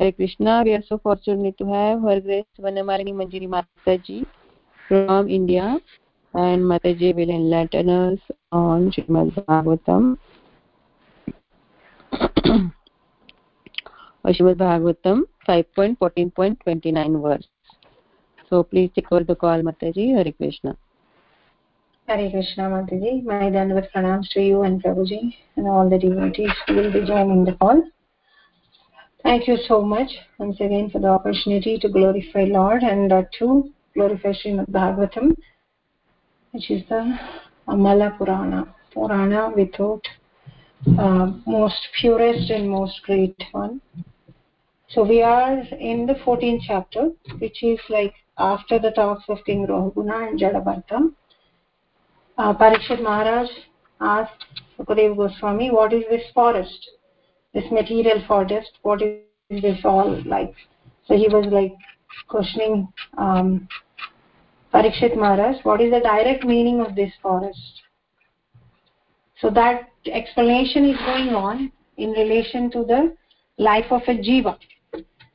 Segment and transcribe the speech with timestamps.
[0.00, 4.24] Hare Krishna, we are so fortunate to have Her Grace Vanamarini Manjiri Mataji
[4.88, 5.78] from India
[6.32, 8.18] and Mataji will enlighten us
[8.50, 10.16] on Srimad Bhagavatam.
[14.24, 17.46] Srimad Bhagavatam 5.14.29 verse.
[18.48, 20.14] So please take over the call Mataji.
[20.16, 20.78] Hare Krishna.
[22.08, 23.22] Hare Krishna Mataji.
[23.22, 27.44] My Dandavat pranams to you and Prabhuji and all the devotees who will be joining
[27.44, 27.82] the call.
[29.22, 30.08] Thank you so much
[30.38, 35.36] once again for the opportunity to glorify Lord and uh, to glorify Srimad Bhagavatam,
[36.52, 37.18] which is the
[37.68, 40.00] Amala Purana, Purana without
[40.98, 43.82] uh, most purest and most great one.
[44.88, 49.66] So we are in the 14th chapter, which is like after the talks of King
[49.66, 51.12] Rahuguna and Jadabharta.
[52.38, 53.48] Uh, Parikshit Maharaj
[54.00, 54.46] asked
[54.78, 56.90] Sukadev Goswami, what is this forest?
[57.54, 60.54] This material forest what is this all like?
[61.06, 61.72] So he was like
[62.28, 63.68] questioning um,
[64.72, 67.82] Parikshit Maharaj what is the direct meaning of this forest?
[69.40, 73.16] So that explanation is going on in relation to the
[73.58, 74.56] life of a jiva.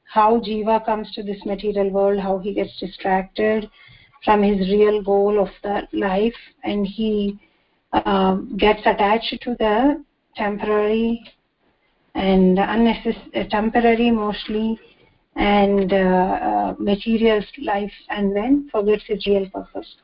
[0.05, 3.69] How jiva comes to this material world how he gets distracted
[4.23, 7.39] from his real goal of the life and he
[7.93, 10.03] uh, gets attached to the
[10.35, 11.23] temporary
[12.14, 14.78] and unnecessary temporary mostly
[15.36, 19.96] and uh, uh, material life and then forgets its real purpose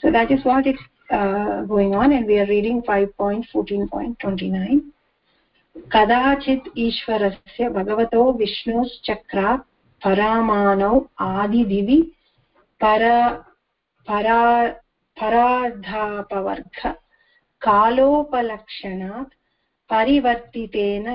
[0.00, 0.76] so that is what is
[1.10, 4.80] uh, going on and we are reading 5.14.29
[5.92, 9.62] कदाचित् ईश्वरस्य भगवतो विष्णुश्चक्रात्
[10.02, 11.98] परामानौ आदिदिवि
[12.80, 13.18] परा
[14.08, 14.42] परा
[15.16, 16.86] परार्धापवर्ग
[17.62, 19.34] कालोपलक्षणात्
[19.93, 21.05] परिवर्तितेन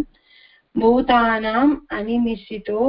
[0.81, 2.81] भूतानाम् अनिमिषितो,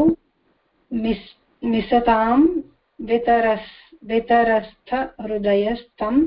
[0.92, 1.28] मिस्
[1.62, 2.38] मिसतां
[3.08, 3.70] वितरस्
[4.10, 6.18] वितरस्थहृदयस्थम्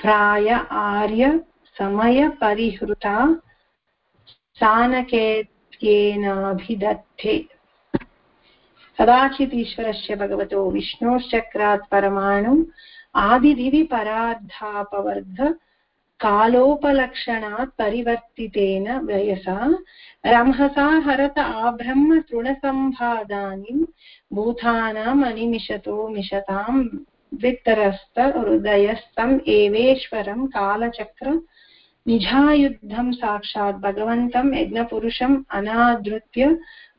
[0.00, 0.48] प्राय
[0.80, 1.24] आर्य
[1.76, 3.16] समयपरिहृता
[4.60, 7.34] सानकेत्येनाभिदत्ते
[8.98, 12.54] कदाचित् ईश्वरस्य भगवतो विष्णोश्चक्रात् परमाणु
[13.20, 15.40] आदिदिवि परार्धापवर्ग
[16.20, 19.56] कालोपलक्षणात् परिवर्तितेन वयसा
[20.26, 23.80] रंहसा हरत आब्रह्म तृणसम्भादानीं
[24.34, 26.74] भूतानाम् अनिमिषतो मिषतां
[27.42, 31.26] वित्तरस्त हृदयस्थम् एवेश्वरं कालचक्र
[32.06, 36.48] निजायुद्धं साक्षात् भगवन्तं यज्ञपुरुषम् अनादृत्य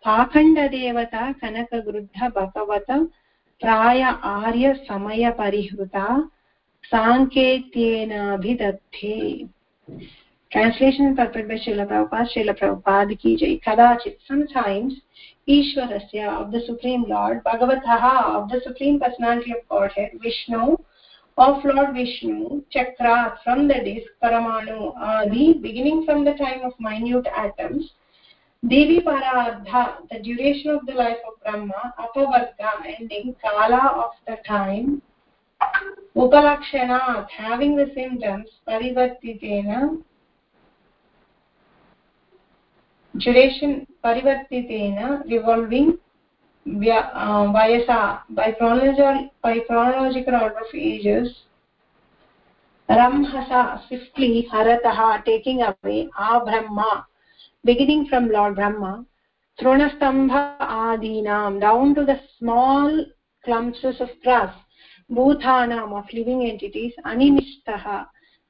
[0.06, 2.90] पाखण्डदेवता कनकगृद्ध भगवत
[3.62, 4.02] प्राय
[4.36, 6.06] आर्यसमयपरिहृता
[6.92, 9.16] साङ्केत्येनाभिदत्ते
[10.52, 13.60] Translation purport by Srila Prabhupada, Srila Prabhupada ki jai.
[13.66, 14.94] Kadachit, sometimes
[15.48, 20.78] Ishwarasya of the Supreme Lord, Bhagavataha of the Supreme Personality of Godhead, Vishnu
[21.38, 27.28] of Lord Vishnu, Chakra from the disk, Paramanu, Adi, beginning from the time of minute
[27.36, 27.92] atoms,
[28.68, 35.02] Devi Paradha, the duration of the life of Brahma, Apavarga, ending, Kala of the time,
[36.16, 40.02] Upalakshanat, having the symptoms, Parivartitena,
[43.20, 44.98] duration परिवर्तितेन
[45.30, 45.94] revolving
[47.56, 48.00] वयसा
[48.38, 51.34] by chronological by chronological out of ages
[52.90, 55.98] रंहसा swiftly हरतः taking away
[62.04, 63.00] the small
[63.46, 64.62] clumps of cross
[65.10, 67.86] भूतानाम् of living entities अनिमिष्टः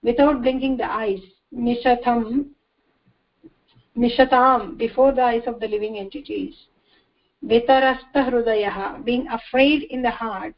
[0.04, 1.32] without blinking the eyes
[1.64, 2.22] निशतं
[3.98, 6.56] nishatam before the eyes of the living entities
[7.44, 10.56] vitarastha hrudayah being afraid in the heart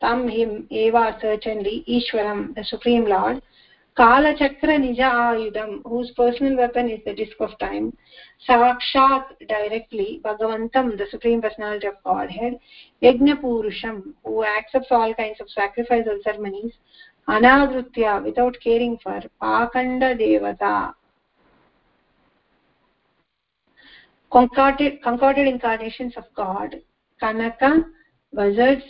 [0.00, 3.42] tam him eva certainly ishwaram the supreme lord
[4.00, 7.92] kala chakra nija ayudam whose personal weapon is the disk of time
[8.46, 12.58] sakshat directly bhagavantam the supreme personality of godhead
[13.06, 16.72] yajna purusham who accepts all kinds of sacrificial ceremonies
[17.36, 20.74] anadrutya without caring for pakanda devata
[24.32, 26.76] concorded, incarnations of God,
[27.20, 27.84] Kanaka,
[28.32, 28.84] buzzards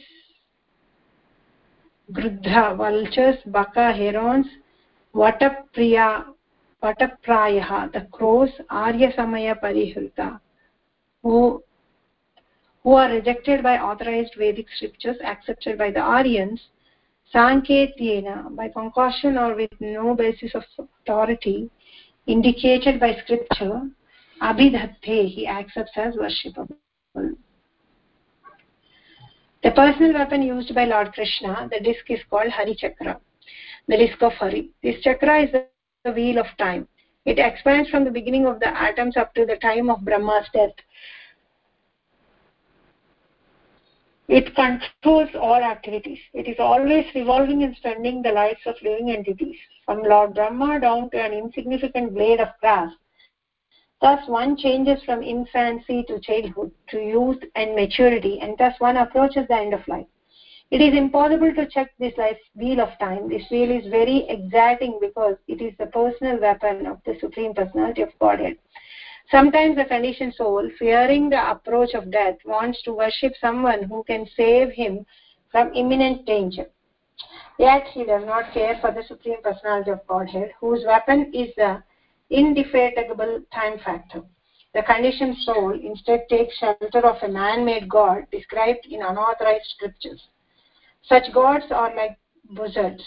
[2.12, 4.46] grudha vultures baka herons
[5.14, 6.24] vatapriya
[6.82, 10.40] vataprayah the crows arya samaya parihruta
[11.22, 11.62] who
[12.82, 16.60] who are rejected by authorized vedic scriptures accepted by the aryans
[17.34, 21.70] sanketyena by concoction or with no basis of authority
[22.26, 23.82] indicated by scripture
[24.50, 26.76] abhidhatte he accepts as worshipable
[29.62, 33.20] the personal weapon used by lord krishna the disc is called hari chakra
[33.88, 34.70] the disc of hari.
[34.82, 35.50] This chakra is
[36.04, 36.86] the wheel of time.
[37.24, 40.70] It expands from the beginning of the atoms up to the time of brahma's death.
[44.28, 46.18] It controls all activities.
[46.32, 51.10] It is always revolving and spending the lives of living entities from lord brahma down
[51.10, 52.92] to an insignificant blade of grass
[54.02, 59.46] thus one changes from infancy to childhood to youth and maturity and thus one approaches
[59.48, 60.06] the end of life.
[60.72, 63.28] It is impossible to check this life wheel of time.
[63.28, 68.02] This wheel is very exacting because it is the personal weapon of the supreme personality
[68.02, 68.56] of godhead.
[69.30, 74.26] Sometimes the conditioned soul fearing the approach of death wants to worship someone who can
[74.36, 75.06] save him
[75.50, 76.66] from imminent danger.
[77.58, 81.82] Yet he does not care for the supreme personality of godhead whose weapon is the
[82.32, 84.22] indefatigable time factor.
[84.74, 90.20] The conditioned soul instead takes shelter of a man-made god described in unauthorized scriptures.
[91.02, 92.16] Such gods are like
[92.50, 93.04] buzzards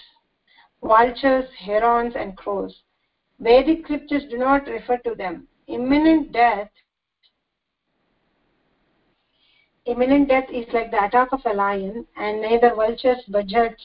[0.86, 2.83] vultures herons and crows.
[3.39, 5.48] Vedic scriptures do not refer to them.
[5.68, 6.69] Imminent death
[9.86, 13.83] imminent death is like the attack of a lion and neither vultures buzzards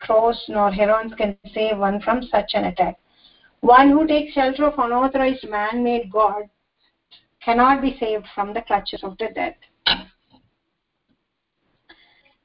[0.00, 2.98] crows nor herons can save one from such an attack
[3.60, 6.48] one who takes shelter of unauthorized man-made god
[7.42, 9.56] cannot be saved from the clutches of the death.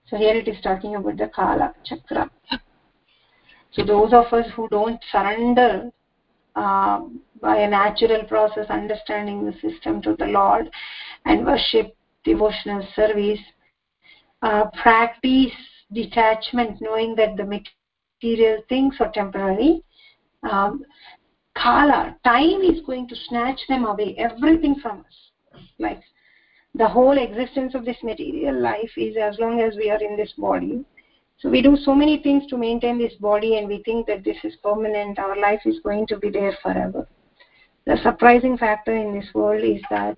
[0.08, 2.30] So here it is talking about the kala chakra.
[3.72, 5.92] So those of us who don't surrender
[6.56, 7.02] uh,
[7.42, 10.70] by a natural process understanding the system to the lord
[11.26, 13.40] and worship devotional service
[14.44, 15.52] uh, practice
[15.92, 19.84] detachment knowing that the material things are temporary
[20.50, 20.84] um,
[21.56, 25.62] kala time is going to snatch them away everything from us.
[25.80, 26.02] Like
[26.76, 30.34] the whole existence of this material life is as long as we are in this
[30.38, 30.84] body.
[31.40, 34.38] So we do so many things to maintain this body and we think that this
[34.44, 35.20] is permanent.
[35.20, 37.08] Our life is going to be there forever.
[37.86, 40.18] The surprising factor in this world is that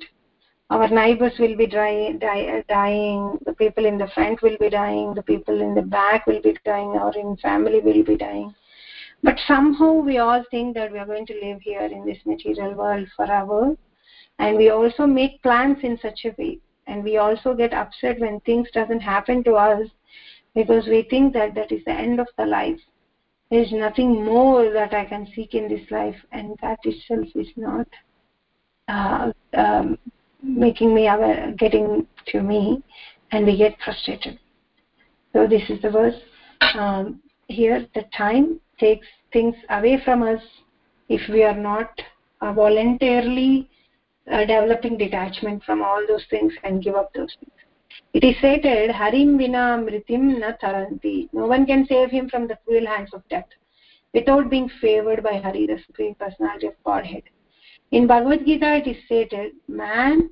[0.69, 3.37] our neighbors will be dry, die, dying.
[3.45, 5.13] The people in the front will be dying.
[5.13, 6.89] The people in the back will be dying.
[6.89, 8.53] Our in family will be dying
[9.25, 12.75] but somehow we all think that we are going to live here in this material
[12.75, 13.75] world forever.
[14.37, 16.59] And we also make plans in such a way.
[16.85, 19.87] And we also get upset when things doesn't happen to us
[20.53, 22.79] because we think that that is the end of the life.
[23.49, 26.17] There is nothing more that i can seek in this life.
[26.31, 27.87] And that itself is not
[28.87, 29.97] uh, um,
[30.43, 32.83] making me aware getting to me.
[33.31, 34.37] And we get frustrated.
[35.33, 36.21] So this is the verse
[36.75, 40.41] um, here the time takes things away from us
[41.09, 41.89] if we are not
[42.41, 43.69] uh, voluntarily
[44.31, 47.51] uh, developing detachment from all those things and give up those things.
[48.13, 51.29] It is stated harim vina mritim na taranti.
[51.31, 53.47] No one can save him from the cruel hands of death
[54.13, 57.23] without being favored by hari the supreme personality of godhead.
[57.91, 60.29] In bhagavad gita it is stated man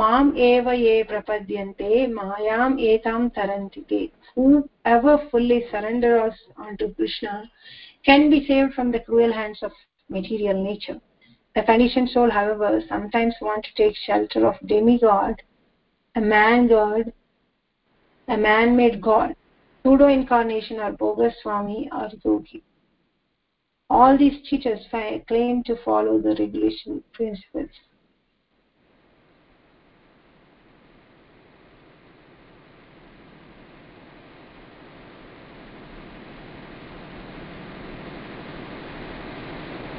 [0.00, 4.00] mam eva ye prapadyante mayam etam taranti te
[4.34, 7.34] whoever fully surrenders us unto krishna
[8.06, 9.72] can be saved from the cruel hands of
[10.08, 10.98] material nature.
[11.54, 15.42] The conditioned soul however sometimes want to take shelter of demigod
[16.14, 17.12] a man god
[18.28, 19.36] a man made god
[19.82, 22.62] pseudo incarnation or bogus or yogi.
[23.90, 24.80] All these teachers
[25.28, 27.68] claim to follow the regulation principles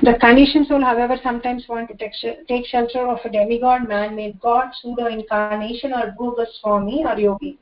[0.03, 5.93] The conditioned soul, however, sometimes want to take shelter of a demigod, man-made god, pseudo-incarnation,
[5.93, 7.57] or Bhugaswami or yogi.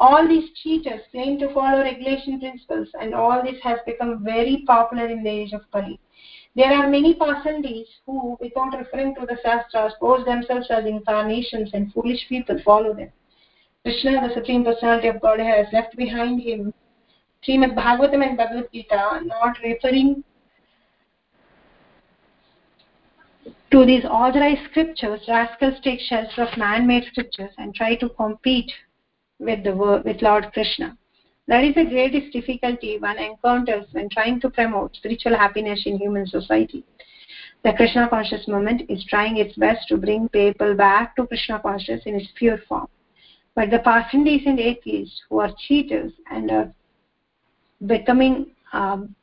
[0.00, 5.08] All these cheaters claim to follow regulation principles, and all this has become very popular
[5.08, 6.00] in the age of Kali.
[6.56, 11.92] There are many Pasandis who, without referring to the Shastras, pose themselves as incarnations, and
[11.92, 13.10] foolish people follow them.
[13.82, 16.72] Krishna, the Supreme Personality of God, has left behind him
[17.46, 20.24] Srimad Bhagavatam and Bhagavad Gita, not referring
[23.70, 28.70] to these authorized scriptures, rascals take shelter of man-made scriptures and try to compete
[29.38, 30.96] with the with Lord Krishna.
[31.46, 36.26] that is the greatest difficulty one encounters when trying to promote spiritual happiness in human
[36.26, 36.84] society
[37.64, 42.00] the krishna conscious movement is trying its best to bring people back to krishna conscious
[42.06, 42.88] in its pure form
[43.54, 46.72] but the past indecent atheists who are cheaters and are
[47.86, 49.14] becoming um,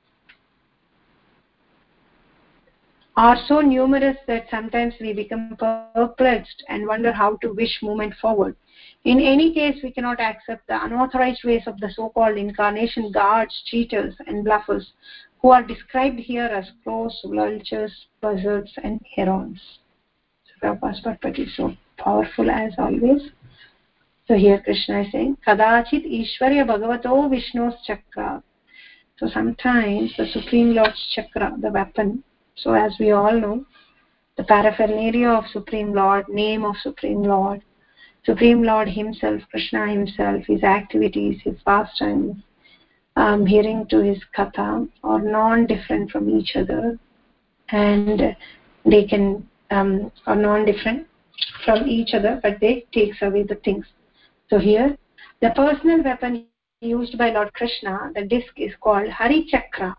[3.21, 5.55] are so numerous that sometimes we become
[5.93, 8.55] perplexed and wonder how to wish movement forward.
[9.03, 14.15] In any case, we cannot accept the unauthorized ways of the so-called incarnation guards, cheaters,
[14.25, 14.85] and bluffers
[15.39, 19.61] who are described here as crows, vultures, buzzards, and herons.
[20.45, 23.21] So Prabhupada's perspective is so powerful as always.
[24.27, 28.41] So here Krishna is saying, Kadachit Ishwarya Bhagavato Vishnu's Chakra.
[29.17, 32.23] So sometimes the Supreme Lord's Chakra, the weapon,
[32.61, 33.65] so as we all know
[34.37, 37.61] the paraphernalia of supreme lord name of supreme lord
[38.25, 42.35] supreme lord himself krishna himself his activities his pastimes
[43.15, 46.97] um, hearing to his katha are non-different from each other
[47.69, 48.35] and
[48.85, 51.07] they can um, are non-different
[51.65, 53.85] from each other but they takes away the things.
[54.49, 54.97] So here
[55.41, 56.45] the personal weapon
[56.81, 59.95] used by lord krishna the disc is called hari chakra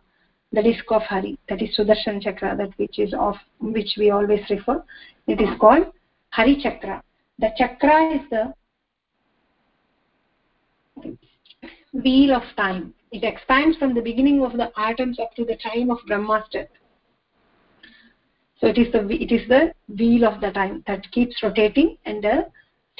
[0.52, 4.40] the disk of hari that is sudarshan chakra that which is of which we always
[4.50, 4.82] refer.
[5.26, 5.86] It is called
[6.30, 7.02] hari chakra.
[7.38, 8.54] The chakra is the
[11.92, 12.94] wheel of time.
[13.10, 16.68] It expands from the beginning of the atoms up to the time of brahma's death
[18.62, 22.22] so it is the it is the wheel of the time that keeps rotating and
[22.22, 22.46] the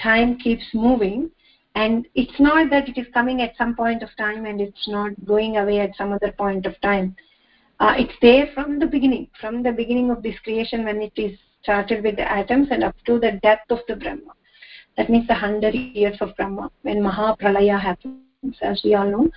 [0.03, 1.31] time keeps moving.
[1.77, 5.13] And it's not that it is coming at some point of time and it's not
[5.25, 7.15] going away at some other point of time
[7.83, 11.37] uh, it's there from the beginning from the beginning of this creation when it is
[11.63, 14.33] started with the atoms and up to the death of the brahma.
[14.97, 19.31] That means the 100 years of brahma when mahapralaya happens as we all know.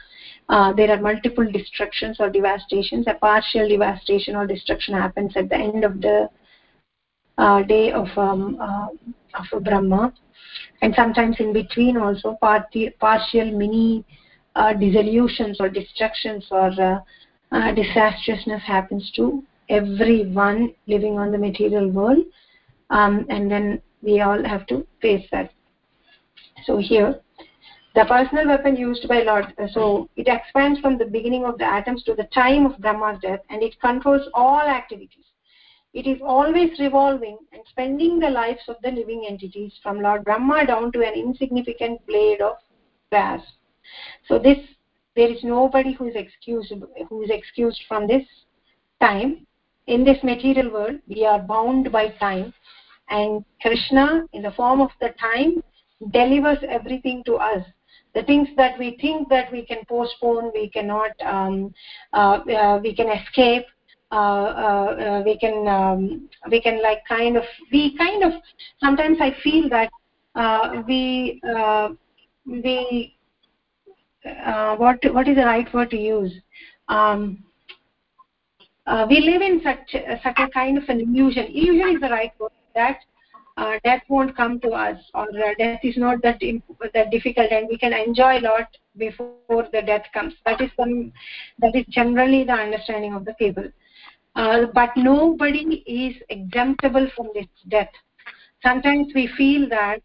[0.50, 3.08] Uh, there are multiple destructions or devastations.
[3.08, 6.30] A partial devastation or destruction happens at the end of the
[7.40, 8.88] uh, day of um, uh,
[9.40, 10.14] of brahma.
[10.84, 14.06] And sometimes in between also partial mini
[14.56, 16.72] uh, dissolutions or destructions or
[17.56, 22.26] uh, uh, disastrousness happens to everyone living on the material world.
[22.90, 25.52] Um, and then we all have to face that.
[26.66, 27.20] So here
[27.96, 32.04] the personal weapon used by lord so it expands from the beginning of the atoms
[32.04, 35.24] to the time of brahma's death and it controls all activities.
[35.94, 40.66] It is always revolving and spending the lives of the living entities from lord brahma
[40.66, 42.58] down to an insignificant blade of
[43.10, 43.42] grass
[44.28, 44.58] so this
[45.16, 46.74] there is nobody who is excused
[47.10, 48.26] who is excused from this
[49.02, 49.46] time.
[49.88, 52.54] In this material world we are bound by time.
[53.10, 55.64] And krishna in the form of the time
[56.12, 57.64] delivers everything to us.
[58.14, 61.74] The things that we think that we can postpone we cannot um,
[62.14, 63.66] uh, uh, we can escape
[64.12, 68.34] uh, uh, uh we can um, we can like kind of we kind of
[68.80, 69.90] sometimes i feel that
[70.36, 71.42] uh, we
[72.46, 73.15] we
[74.26, 76.34] uh, what what is the right word to use?
[76.88, 77.44] Um,
[78.88, 81.46] uh, we live in such such a kind of an illusion.
[81.46, 83.00] Illusion is the right word that.
[83.58, 86.38] Uh, death won't come to us or uh, death is not that
[86.94, 88.68] that difficult and we can enjoy a lot
[88.98, 90.34] before the death comes.
[90.46, 91.14] That is some
[91.60, 93.64] that is generally the understanding of the people.
[94.36, 97.88] Uh, but nobody is exemptable from this death.
[98.62, 100.02] Sometimes we feel that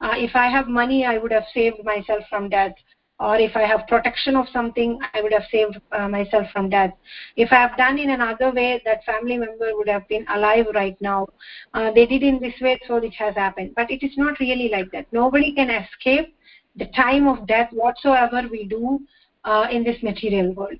[0.00, 2.74] uh, if i have money i would have saved myself from death
[3.20, 6.92] or if i have protection of something i would have saved uh, myself from death.
[7.36, 10.96] If i have done in another way that family member would have been alive right
[11.00, 11.28] now.
[11.74, 13.72] Uh, they did in this way so it has happened.
[13.76, 15.06] But it is not really like that.
[15.12, 16.36] Nobody can escape
[16.76, 19.00] the time of death whatsoever we do
[19.44, 20.78] uh, in this material world.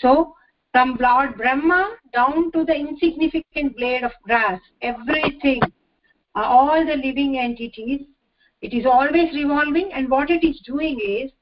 [0.00, 0.34] So
[0.72, 5.60] from lord brahma down to the insignificant blade of grass everything
[6.34, 8.06] uh, all the living entities
[8.62, 9.92] it is always revolving.
[9.92, 11.32] And what it is doing is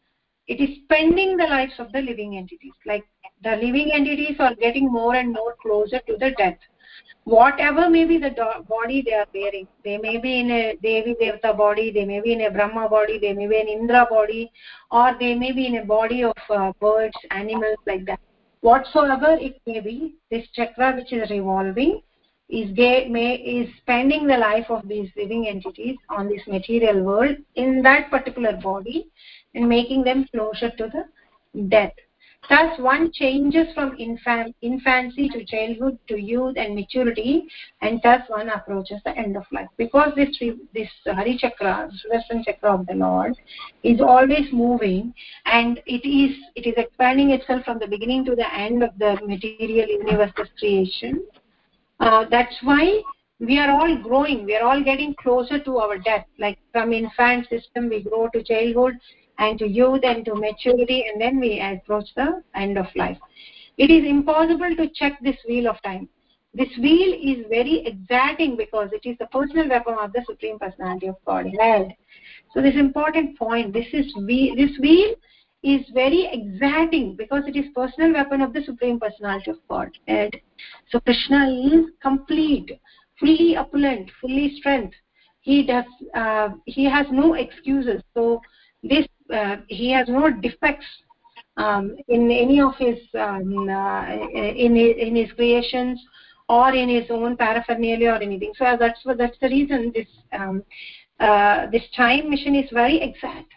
[0.50, 2.72] it is spending the lives of the living entities.
[2.84, 3.04] Like
[3.44, 6.58] the living entities are getting more and more closer to the death.
[7.24, 8.34] Whatever may be the
[8.68, 12.32] body they are bearing they may be in a devi devata body they may be
[12.32, 14.50] in a brahma body they may be in indra body
[14.90, 18.18] or they may be in a body of uh, birds animals like that.
[18.62, 22.00] Whatsoever it may be this chakra which is revolving
[22.48, 27.36] is they may is spending the life of these living entities on this material world
[27.54, 29.08] in that particular body
[29.54, 31.04] and making them closer to the
[31.68, 31.92] death
[32.48, 37.46] Thus, one changes from infan infancy to childhood to youth and maturity,
[37.82, 39.68] and thus one approaches the end of life.
[39.76, 40.36] Because this
[40.72, 43.36] this Hari Chakra, Sudarshan Chakra of the Lord,
[43.84, 45.14] is always moving,
[45.44, 49.18] and it is it is expanding itself from the beginning to the end of the
[49.26, 51.22] material universe's creation.
[52.00, 53.02] Uh, that's why
[53.38, 57.48] we are all growing we are all getting closer to our death like from infant
[57.48, 58.98] system we grow to childhood
[59.40, 63.18] and to youth and to maturity and then we approach the end of life.
[63.78, 66.08] It is impossible to check this wheel of time.
[66.52, 71.06] This wheel is very exacting because it is the personal weapon of the supreme personality
[71.06, 71.94] of godhead.
[72.52, 75.14] So this important point this is we this wheel
[75.62, 80.32] is very exacting because it is personal weapon of the supreme personality of godhead.
[80.90, 82.70] So krishna is complete
[83.18, 84.94] fully opulent fully strength.
[85.40, 88.02] He does uh, he has no excuses.
[88.12, 88.40] So
[88.82, 89.06] this
[89.68, 90.86] he has no defects
[91.56, 96.00] um, in any of his um, uh, in in his creations
[96.48, 98.52] or in his own paraphernalia or anything.
[98.56, 100.62] So that's that's the reason this um,
[101.18, 103.52] uh, this time machine is very exact.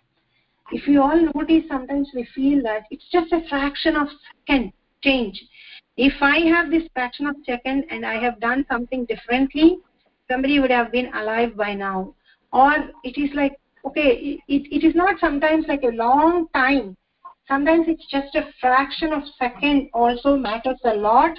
[0.72, 4.08] If you all notice sometimes we feel that it's just a fraction of
[4.48, 5.42] second change.
[5.96, 9.78] If i have this fraction of second and i have done something differently
[10.30, 12.16] somebody would have been alive by now.
[12.52, 16.96] Or it is like okay it, it is not sometimes like a long time.
[17.48, 21.38] Sometimes it's just a fraction of second also matters a lot.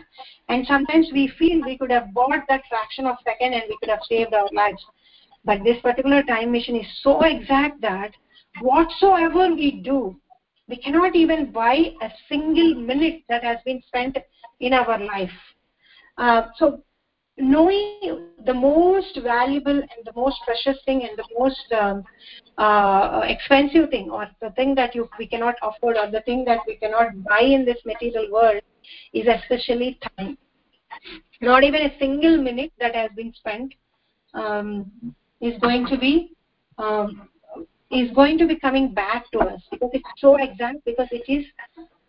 [0.50, 3.88] And sometimes we feel we could have bought that fraction of second and we could
[3.88, 4.84] have saved our lives.
[5.46, 8.10] But this particular time machine is so exact that
[8.60, 10.16] whatsoever we do
[10.68, 14.16] we cannot even buy a single minute that has been spent
[14.60, 15.30] in our life.
[16.16, 16.82] Uh, so
[17.36, 22.04] knowing the most valuable and the most precious thing and the most um,
[22.58, 26.60] uh, expensive thing or the thing that you we cannot afford or the thing that
[26.66, 28.62] we cannot buy in this material world
[29.12, 30.38] is especially time.
[31.40, 33.74] Not even a single minute that has been spent
[34.34, 34.90] um,
[35.40, 36.32] is going to be
[36.78, 37.28] um,
[37.90, 41.44] is going to be coming back to us because it's so exact because it is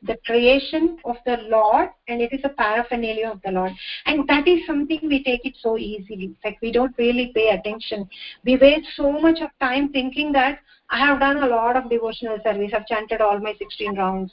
[0.06, 3.72] the creation of the lord and it is a paraphernalia of the lord.
[4.06, 6.36] And that is something we take it so easily.
[6.44, 8.08] Like we don't really pay attention.
[8.46, 10.60] We waste so much of time thinking that
[10.92, 12.72] i have done a lot of devotional service.
[12.74, 14.32] I've chanted all my 16 rounds.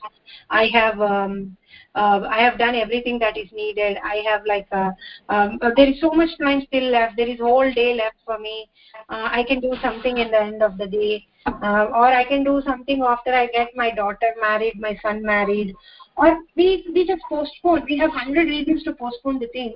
[0.51, 1.57] I have um,
[1.95, 3.97] uh, i have done everything that is needed.
[4.05, 4.91] I have like uh,
[5.31, 7.17] um, uh, there is so much time still left.
[7.17, 8.69] There is whole day left for me.
[9.09, 12.45] Uh, i can do something in the end of the day uh, or i can
[12.45, 15.75] do something after i get my daughter married my son married.
[16.17, 17.87] Or we we just postpone.
[17.89, 19.75] We have 100 reasons to postpone the thing.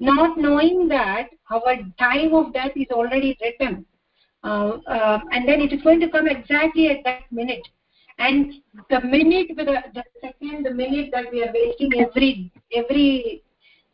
[0.00, 3.84] Not knowing that our time of death is already written.
[4.44, 7.66] Uh, uh, and then it is going to come exactly at that minute.
[8.18, 8.54] And
[8.88, 13.42] the minute with the, the second the minute that we are wasting every every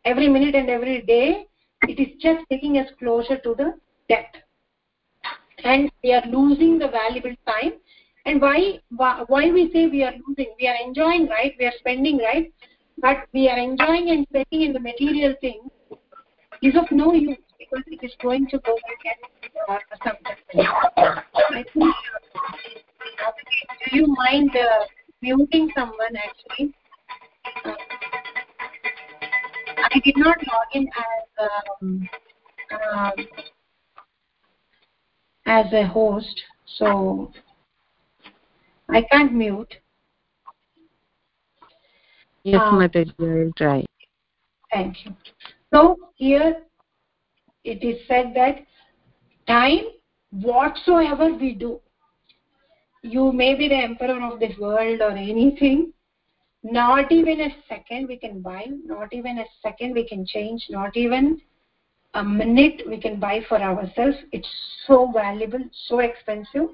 [0.03, 1.47] every minute and every day
[1.83, 3.73] it is just taking us closer to the
[4.07, 4.44] death
[5.65, 7.73] and we are losing the valuable time
[8.25, 12.17] and why why we say we are losing we are enjoying right we are spending
[12.17, 12.51] right
[12.97, 15.71] but we are enjoying and spending in the material things
[16.61, 19.17] is of no use because it is going to go back
[19.69, 19.77] uh.
[21.37, 21.95] I think,
[23.83, 24.85] do you mind uh,
[25.21, 26.73] muting someone actually?
[27.65, 27.73] Uh,
[29.77, 31.49] I did not log in as
[31.81, 32.09] um,
[32.93, 33.13] um,
[35.45, 36.41] as a host,
[36.77, 37.31] so
[38.89, 39.73] I can't mute.
[42.43, 43.85] Yes, um, Mataji, I will try.
[44.71, 45.15] Thank you.
[45.73, 46.61] So here
[47.63, 48.65] it is said that
[49.47, 49.85] time,
[50.31, 51.79] whatsoever we do,
[53.01, 55.93] you may be the emperor of this world or anything,
[56.63, 60.95] not even a second we can buy, not even a second we can change, not
[60.97, 61.39] even
[62.15, 64.17] a minute we can buy for ourselves.
[64.31, 64.49] It's
[64.87, 66.69] so valuable so expensive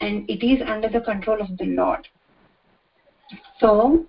[0.00, 2.08] and it is under the control of the lord.
[3.60, 4.06] So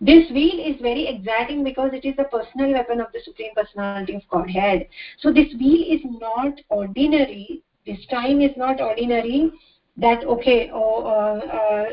[0.00, 4.14] this wheel is very exciting because it is the personal weapon of the supreme personality
[4.14, 4.86] of godhead.
[5.20, 7.62] So this wheel is not ordinary.
[7.86, 9.50] This time is not ordinary
[9.96, 11.84] that okay oh, uh, uh,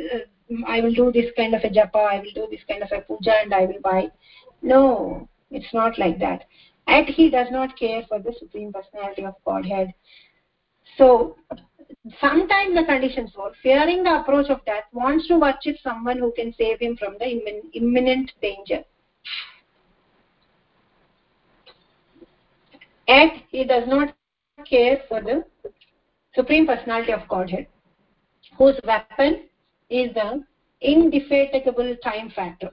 [0.67, 3.01] i will do this kind of a japa i will do this kind of a
[3.01, 4.07] puja and i will buy.
[4.61, 6.43] No it's not like that
[6.87, 9.93] and he does not care for the supreme personality of godhead.
[10.97, 11.35] So
[12.19, 16.53] sometimes the conditions soul fearing the approach of death wants to worship someone who can
[16.57, 17.41] save him from the
[17.73, 18.83] imminent danger.
[23.07, 24.15] And he does not
[24.69, 25.43] care for the
[26.33, 27.67] supreme personality of godhead
[28.57, 29.47] whose weapon
[29.89, 30.43] is the
[30.81, 32.71] indefatigable time factor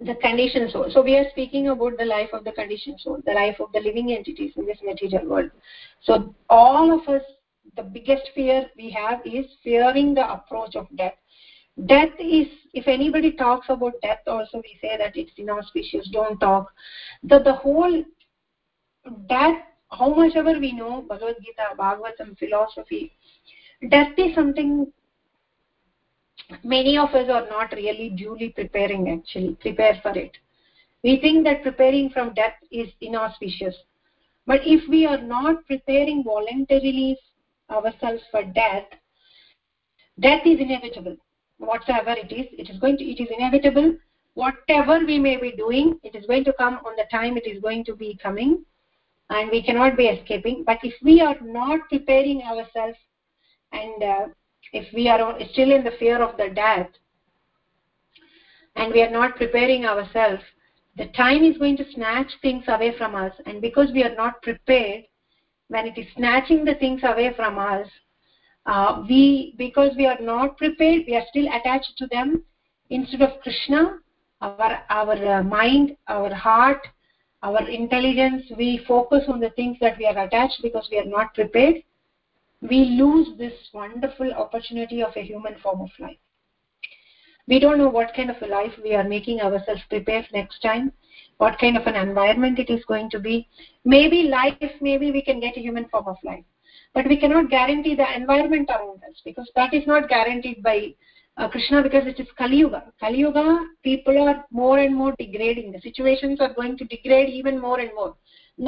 [0.00, 0.90] the conditioned soul.
[0.92, 3.80] So we are speaking about the life of the conditioned soul the life of the
[3.80, 5.50] living entities in this material world.
[6.02, 7.22] So all of us
[7.76, 11.12] the biggest fear we have is fearing the approach of death.
[11.86, 16.72] Death is if anybody talks about death also we say that it's inauspicious don't talk.
[17.22, 18.02] The the whole
[19.28, 19.56] death
[19.90, 23.12] how much ever we know bhagavad gita bhagavatam philosophy
[23.90, 24.86] death is something
[26.64, 30.32] many of us are not really duly preparing actually prepare for it.
[31.02, 33.74] We think that preparing from death is inauspicious.
[34.46, 37.16] But if we are not preparing voluntarily
[37.70, 38.84] ourselves for death
[40.18, 41.16] death is inevitable.
[41.58, 43.96] Whatever it is it is going to it is inevitable.
[44.34, 47.60] Whatever we may be doing it is going to come on the time it is
[47.60, 48.64] going to be coming
[49.30, 50.64] and we cannot be escaping.
[50.64, 52.98] But if we are not preparing ourselves
[53.72, 54.26] and uh,
[54.72, 56.88] if we are still in the fear of the death
[58.76, 60.42] and we are not preparing ourselves
[60.96, 63.32] the time is going to snatch things away from us.
[63.46, 65.04] And because we are not prepared
[65.68, 67.86] when it is snatching the things away from us
[68.66, 72.42] uh, we because we are not prepared we are still attached to them.
[72.90, 73.98] Instead of krishna
[74.40, 76.86] our our uh, mind our heart
[77.42, 81.32] our intelligence we focus on the things that we are attached because we are not
[81.34, 81.76] prepared
[82.62, 86.18] we lose this wonderful opportunity of a human form of life.
[87.48, 90.92] We don't know what kind of a life we are making ourselves prepare next time
[91.38, 93.48] what kind of an environment it is going to be.
[93.84, 96.44] Maybe life maybe we can get a human form of life
[96.94, 100.92] but we cannot guarantee the environment around us because that is not guaranteed by
[101.36, 102.92] uh, krishna because it is kali yuga.
[103.00, 105.72] Kali yuga people are more and more degrading.
[105.72, 108.14] The situations are going to degrade even more and more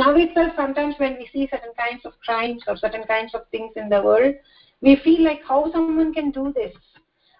[0.00, 3.72] now itself sometimes when we see certain kinds of crimes or certain kinds of things
[3.76, 4.34] in the world
[4.82, 6.74] we feel like how someone can do this?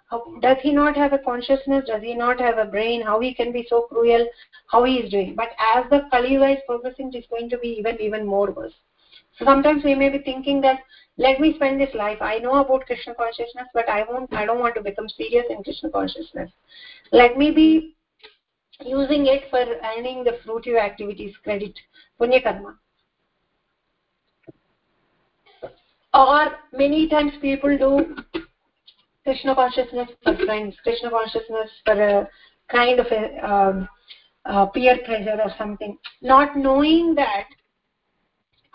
[0.07, 1.85] How, does he not have a consciousness?
[1.87, 3.03] Does he not have a brain?
[3.03, 4.27] How he can be so cruel?
[4.69, 5.35] How he is doing?
[5.35, 8.75] But as the kali is progressing it is going to be even even more worse.
[9.39, 10.81] So sometimes we may be thinking that
[11.17, 12.19] let me spend this life.
[12.21, 15.63] I know about krishna consciousness but i won't i don't want to become serious in
[15.65, 16.51] krishna consciousness.
[17.11, 17.95] Let me be
[18.85, 21.79] using it for earning the fruitive activities credit
[22.21, 22.75] punya karma
[26.15, 27.93] or many times people do
[29.25, 32.29] krishna consciousness for friends krishna consciousness for a
[32.69, 33.89] kind of a um,
[34.75, 35.99] peer pressure or something.
[36.21, 37.47] Not knowing that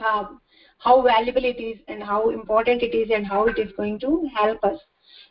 [0.05, 0.41] um,
[0.79, 4.29] how valuable it is and how important it is and how it is going to
[4.35, 4.79] help us.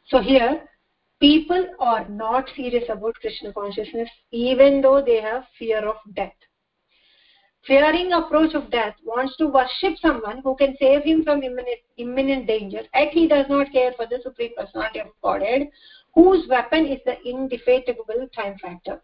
[0.08, 0.62] So here
[1.20, 6.34] people are not serious about krishna consciousness even though they have fear of death.
[7.66, 12.46] Fearing approach of death wants to worship someone who can save him from imminent, imminent
[12.46, 12.82] danger.
[12.94, 15.68] Yet he does not care for the supreme personality of godhead
[16.14, 19.00] whose weapon is the indefatigable time factor.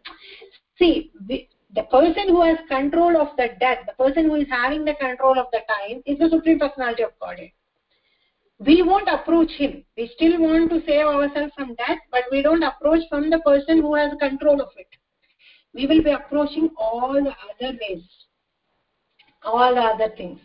[0.79, 4.85] See we, the person who has control of the death the person who is having
[4.85, 7.49] the control of the time is the supreme personality of godhead
[8.65, 9.83] we won't approach him.
[9.97, 13.81] We still want to save ourselves from death but we don't approach from the person
[13.81, 14.87] who has control of it.
[15.73, 18.03] We will be approaching all the other ways
[19.45, 20.39] all the other things.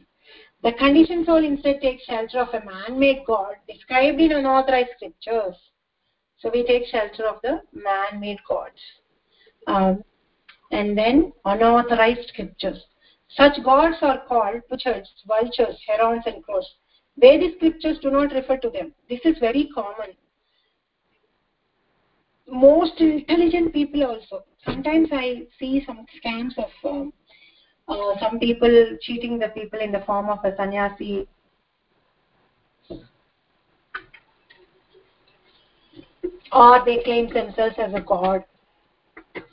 [0.63, 5.55] The conditioned soul instead takes shelter of a man-made god described in unauthorized scriptures.
[6.39, 8.81] So we take shelter of the man-made gods.
[9.67, 10.03] Um,
[10.73, 12.83] and then unauthorized scriptures.
[13.29, 16.67] Such gods are called butchers vultures herons and crows
[17.21, 18.93] Vedic scriptures do not refer to them.
[19.09, 20.15] This is very common.
[22.47, 24.45] Most intelligent people also.
[24.65, 27.13] Sometimes I see some scams of um,
[27.89, 31.27] uh, some people cheating the people in the form of a sannyasi.
[36.53, 38.45] Or they claim themselves as a god.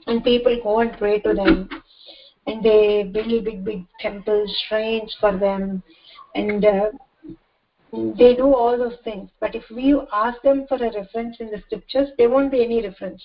[0.08, 1.70] And people go and pray to them.
[2.48, 5.82] And they build big, big temples, shrines for them.
[6.36, 6.90] And uh,
[8.18, 9.30] they do all those things.
[9.40, 12.86] But if we ask them for a reference in the scriptures there won't be any
[12.86, 13.22] reference.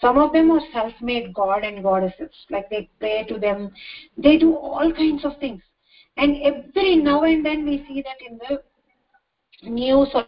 [0.00, 2.34] Some of them are self-made god and goddesses.
[2.50, 3.72] Like they pray to them.
[4.16, 5.62] They do all kinds of things.
[6.16, 8.62] And every now and then we see that in the
[9.70, 10.26] news or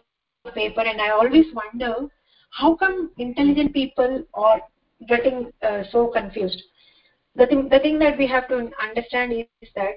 [0.53, 2.07] paper and i always wonder
[2.51, 4.61] how come intelligent people are
[5.07, 6.61] getting uh, so confused?
[7.35, 9.95] The thing the thing that we have to understand is that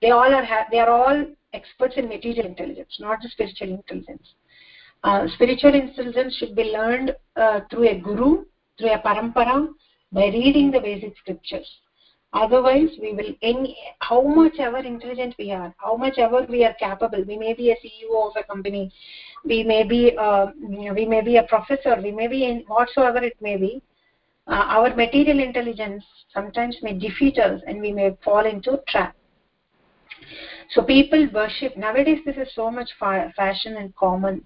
[0.00, 4.34] they all are they are all experts in material intelligence not the spiritual intelligence.
[5.04, 8.44] Uh, spiritual intelligence should be learned uh, through a guru
[8.78, 9.68] through a parampara
[10.12, 11.68] by reading the basic scriptures.
[12.32, 16.74] Otherwise we will any how much ever intelligent we are how much ever we are
[16.74, 18.92] capable we may be a ceo of a company
[19.44, 23.36] we may be uh, we may be a professor we may be in whatsoever it
[23.40, 23.82] may be
[24.46, 29.16] uh, our material intelligence sometimes may defeat us and we may fall into trap
[30.70, 34.44] so people worship nowadays this is so much fa fashion and common.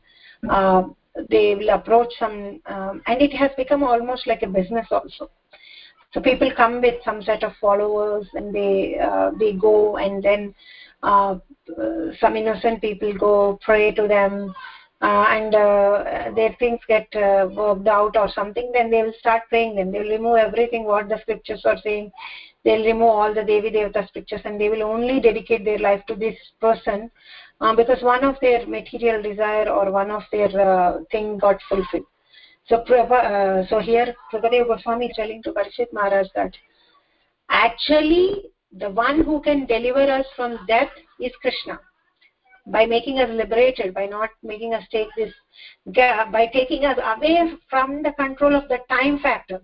[0.49, 0.85] Uh,
[1.31, 5.31] they will approach some um, and it has become almost like a business also.
[6.13, 10.55] So people come with some set of followers and they uh, they go and then
[11.03, 11.37] uh,
[12.21, 14.55] some innocent people go pray to them
[15.01, 19.43] uh, and uh, their things get uh, worked out or something then they will start
[19.49, 19.91] praying them.
[19.91, 22.13] They will remove everything what the scriptures are saying
[22.65, 26.15] they'll remove all the devi devata pictures and they will only dedicate their life to
[26.15, 27.11] this person
[27.61, 32.05] uh, because one of their material desire or one of their uh, thing got fulfilled.
[32.67, 36.53] So uh, so here Prabhupada Goswami is telling to Parikshit Maharaj that
[37.51, 38.45] actually
[38.79, 41.81] the one who can deliver us from death is Krishna.
[42.69, 45.33] By making us liberated by not making us take this
[45.93, 49.61] by taking us away from the control of the time factor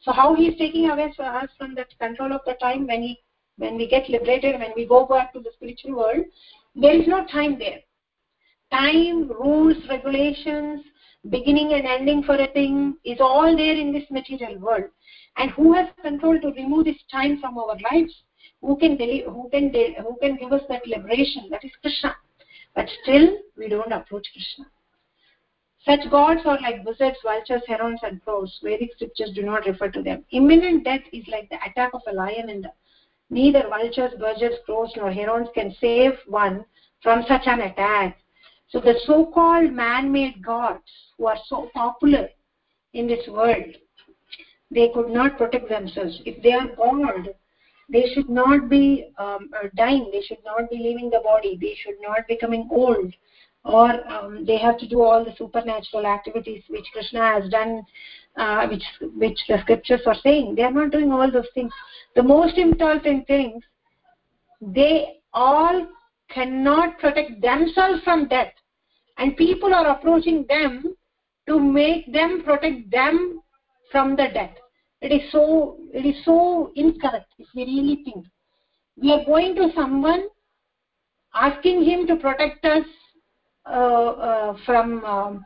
[0.00, 3.18] so how he is taking away us from that control of the time when he
[3.56, 6.24] when we get liberated when we go back to the spiritual world
[6.74, 7.80] there is no time there.
[8.70, 10.84] Time rules regulations
[11.28, 14.84] beginning and ending for a thing is all there in this material world.
[15.36, 18.14] And who has control to remove this time from our lives?
[18.62, 21.48] Who can who can who can give us that liberation?
[21.50, 22.14] That is krishna.
[22.74, 24.66] But still we don't approach krishna
[25.84, 28.58] such gods are like buzzards vultures herons and crows.
[28.62, 30.24] Vedic scriptures do not refer to them.
[30.30, 32.66] Imminent death is like the attack of a lion and
[33.30, 36.64] neither vultures buzzards crows nor herons can save one
[37.02, 38.18] from such an attack.
[38.68, 40.84] So the so called man made gods
[41.16, 42.28] who are so popular
[42.92, 43.74] in this world
[44.70, 46.20] they could not protect themselves.
[46.24, 47.34] If they are god
[47.88, 50.10] they should not be um, uh, dying.
[50.12, 51.58] They should not be leaving the body.
[51.60, 53.12] They should not be becoming old
[53.64, 57.82] or um, they have to do all the supernatural activities which krishna has done
[58.36, 58.84] uh, which
[59.16, 60.54] which the scriptures are saying.
[60.54, 61.72] They are not doing all those things.
[62.14, 63.62] The most important things
[64.60, 65.86] they all
[66.28, 68.52] cannot protect themselves from death.
[69.18, 70.94] And people are approaching them
[71.48, 73.42] to make them protect them
[73.90, 74.54] from the death.
[75.02, 78.26] It is so it is so incorrect if we really think.
[78.96, 80.28] We are going to someone
[81.34, 82.84] asking him to protect us
[84.66, 85.44] from um,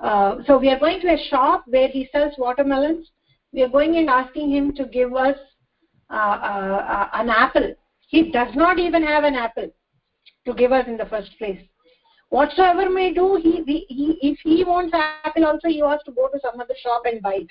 [0.00, 3.10] uh, so we are going to a shop where he sells watermelons.
[3.52, 5.36] We are going and asking him to give us
[6.10, 7.74] uh, uh, uh, an apple.
[8.08, 9.70] He does not even have an apple
[10.46, 11.60] to give us in the first place.
[12.28, 16.40] Whatsoever may do he, he if he wants apple also he has to go to
[16.40, 17.50] some other shop and buy it.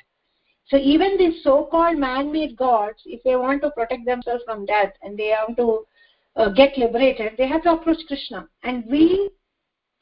[0.67, 4.65] So even these so called man made gods if they want to protect themselves from
[4.65, 5.85] death and they want to
[6.35, 8.47] uh, get liberated they have to approach krishna.
[8.63, 9.29] And we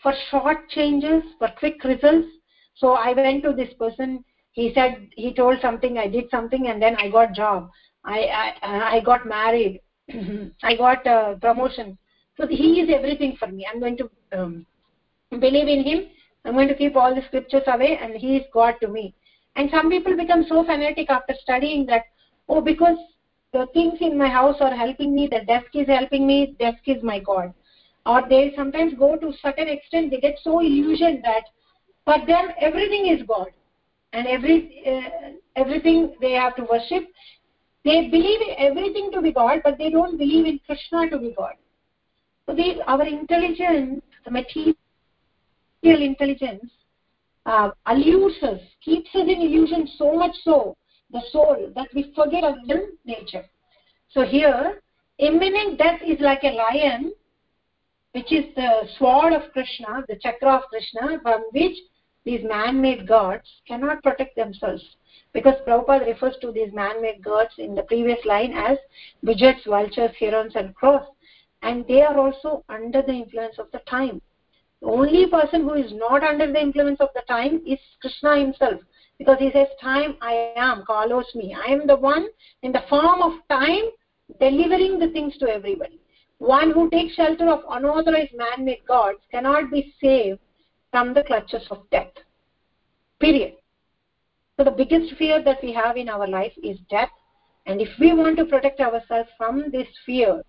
[0.03, 2.27] for short changes for quick results.
[2.75, 4.23] So i went to this person.
[4.51, 7.69] He said he told something i did something and then i got job.
[8.05, 8.19] I
[8.61, 9.81] i, I got married.
[10.63, 11.97] I got a promotion.
[12.37, 13.65] So he is everything for me.
[13.71, 14.65] I'm going to um,
[15.31, 16.07] believe in him.
[16.45, 19.13] I'm going to keep all the scriptures away and he is god to me.
[19.55, 22.03] And some people become so fanatic after studying that
[22.49, 22.97] oh because
[23.53, 27.01] the things in my house are helping me the desk is helping me desk is
[27.03, 27.53] my god
[28.05, 31.43] or they sometimes go to certain extent they get so illusioned that
[32.05, 33.47] for them everything is god.
[34.11, 37.03] And every uh, everything they have to worship
[37.85, 41.53] they believe everything to be god but they don't believe in krishna to be god.
[42.45, 44.75] So they, our intelligence the material
[45.83, 46.71] intelligence
[47.45, 50.75] uh, us keeps us in illusion so much so
[51.11, 53.45] the soul that we forget our real nature.
[54.09, 54.81] So here
[55.19, 57.13] imminent death is like a lion
[58.13, 61.77] which is the sword of krishna the chakra of krishna from which
[62.25, 64.83] these man-made gods cannot protect themselves.
[65.33, 68.77] Because Prabhupada refers to these man-made gods in the previous line as
[69.23, 71.05] buzzards, vultures, herons and crows.
[71.61, 74.21] And they are also under the influence of the time.
[74.81, 78.81] The only person who is not under the influence of the time is krishna himself.
[79.17, 81.55] Because he says time i am kalos me.
[81.55, 82.27] I am the one
[82.63, 83.85] in the form of time
[84.39, 86.02] delivering the things to everybody
[86.43, 90.39] one who takes shelter of unauthorized man-made gods cannot be saved
[90.91, 92.13] from the clutches of death.
[93.19, 93.53] Period.
[94.57, 97.09] So the biggest fear that we have in our life is death.
[97.65, 100.43] And if we want to protect ourselves from this fear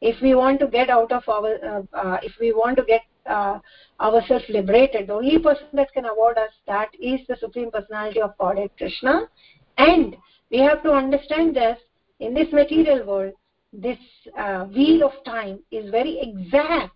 [0.00, 3.02] if we want to get out of our uh, uh, if we want to get
[3.26, 3.58] uh,
[4.00, 8.36] ourselves liberated the only person that can award us that is the supreme personality of
[8.38, 9.28] godhead krishna.
[9.76, 10.16] And
[10.50, 11.78] we have to understand this
[12.20, 13.34] in this material world
[13.72, 13.98] this
[14.36, 16.94] uh, wheel of time is very exact.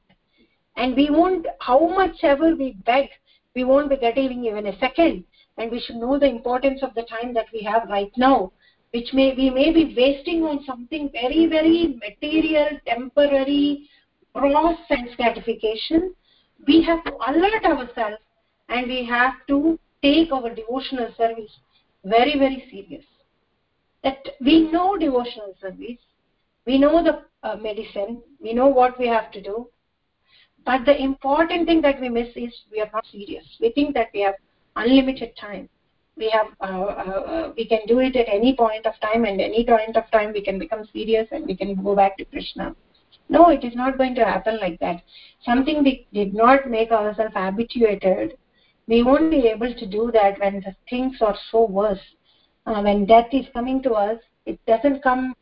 [0.77, 3.09] And we won't how much ever we beg
[3.55, 5.25] we won't be getting even a second.
[5.59, 8.53] And we should know the importance of the time that we have right now
[8.93, 13.89] which may we may be wasting on something very very material temporary
[14.35, 16.15] gross sense gratification.
[16.67, 18.23] We have to alert ourselves
[18.69, 21.59] and we have to take our devotional service
[22.05, 23.05] very very serious.
[24.05, 25.99] That we know devotional service
[26.67, 28.23] we know the uh, medicine.
[28.41, 29.69] We know what we have to do.
[30.65, 33.45] But the important thing that we miss is we are not serious.
[33.61, 34.35] We think that we have
[34.77, 35.69] unlimited time.
[36.17, 39.41] We have uh, uh, uh, we can do it at any point of time and
[39.41, 42.77] any point of time we can become serious and we can go back to krishna.
[43.29, 45.03] No it is not going to happen like that.
[45.45, 48.37] Something we did not make ourselves habituated
[48.89, 52.01] we won't be able to do that when the things are so worse.
[52.67, 55.35] Uh, when death is coming to us it doesn't come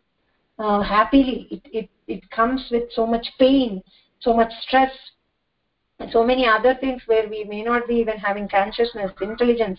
[0.61, 1.49] uh, happily.
[1.51, 3.83] It, it it comes with so much pain
[4.21, 4.93] so much stress
[5.99, 9.79] and so many other things where we may not be even having consciousness intelligence.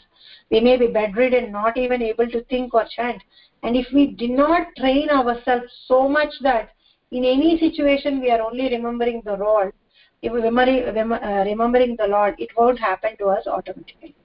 [0.52, 3.22] We may be bedridden not even able to think or chant.
[3.64, 6.70] And if we did not train ourselves so much that
[7.12, 9.74] in any situation we are only remembering the lord
[10.22, 14.16] if we remembering, uh, remembering the lord it won't happen to us automatically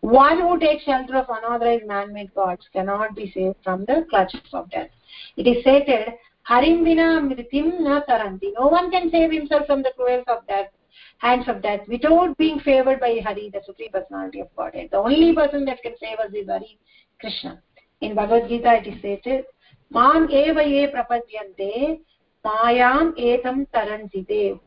[0.00, 4.70] one who takes shelter of unauthorized man-made gods cannot be saved from the clutches of
[4.70, 4.90] death.
[5.36, 8.52] It is stated harim vina mritim na taranti.
[8.58, 10.68] No one can save himself from the cruels of death
[11.18, 14.88] hands of death without being favored by hari the supreme personality of godhead.
[14.90, 16.78] The only person that can save us is hari
[17.20, 17.62] krishna.
[18.00, 19.44] In bhagavad gita it is stated
[19.90, 22.00] mam eva ye prapadyante
[22.44, 24.58] mayam etam tarantite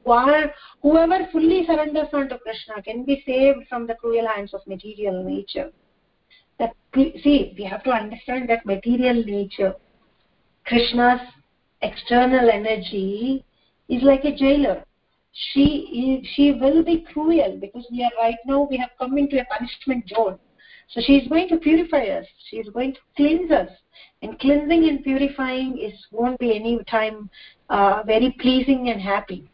[0.82, 5.72] whoever fully surrenders unto krishna can be saved from the cruel hands of material nature.
[6.60, 9.76] That see we have to understand that material nature
[10.66, 11.22] krishna's
[11.82, 13.44] external energy
[13.90, 14.84] is like a jailer.
[15.34, 19.40] She is, she will be cruel because we are right now we have come into
[19.42, 20.38] a punishment zone.
[20.90, 23.70] So she is going to purify us she is going to cleanse us.
[24.22, 27.30] And cleansing and purifying is won't be any time
[27.74, 29.50] uh, very pleasing and happy.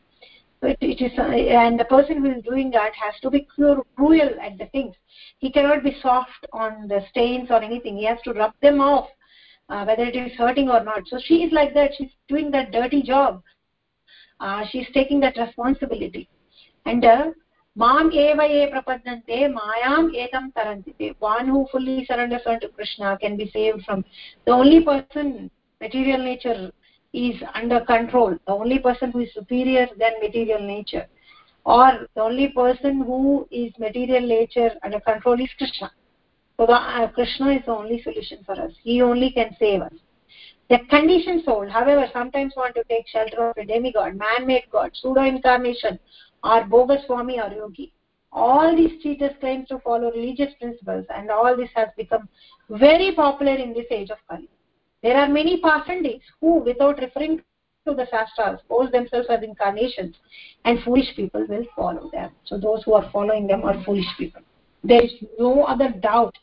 [0.62, 4.58] It, is uh, and the person who is doing that has to be cruel at
[4.58, 4.93] the things.
[5.38, 7.97] He cannot be soft on the stains or anything.
[7.97, 9.08] He has to rub them off
[9.69, 11.08] uh, whether it is hurting or not.
[11.08, 11.91] So she is like that.
[11.97, 13.41] She's doing that dirty job.
[14.39, 16.27] Uh, she's taking that responsibility.
[16.86, 17.32] And uh,
[17.75, 23.49] mam eva ye prapadante mayam etam tarantite one who fully surrenders unto krishna can be
[23.51, 24.03] saved from
[24.45, 26.71] the only person material nature
[27.13, 28.37] is under control.
[28.45, 31.07] The only person who is superior than material nature.
[31.65, 35.91] Or the only person who is material nature under control is krishna.
[36.57, 38.71] So the, uh, krishna is the only solution for us.
[38.83, 39.93] He only can save us.
[40.69, 45.23] The conditioned soul however sometimes want to take shelter of a demigod man-made god pseudo
[45.23, 45.97] incarnation
[46.43, 47.91] or bogus swami or yogi.
[48.31, 52.29] All these cheaters claim to follow religious principles and all this has become
[52.69, 54.47] very popular in this age of kali
[55.03, 57.41] there are many pasandis who without referring
[57.88, 60.15] to the shastras pose themselves as incarnations
[60.65, 62.31] and foolish people will follow them.
[62.43, 64.41] So those who are following them are foolish people.
[64.83, 66.38] There is no other doubt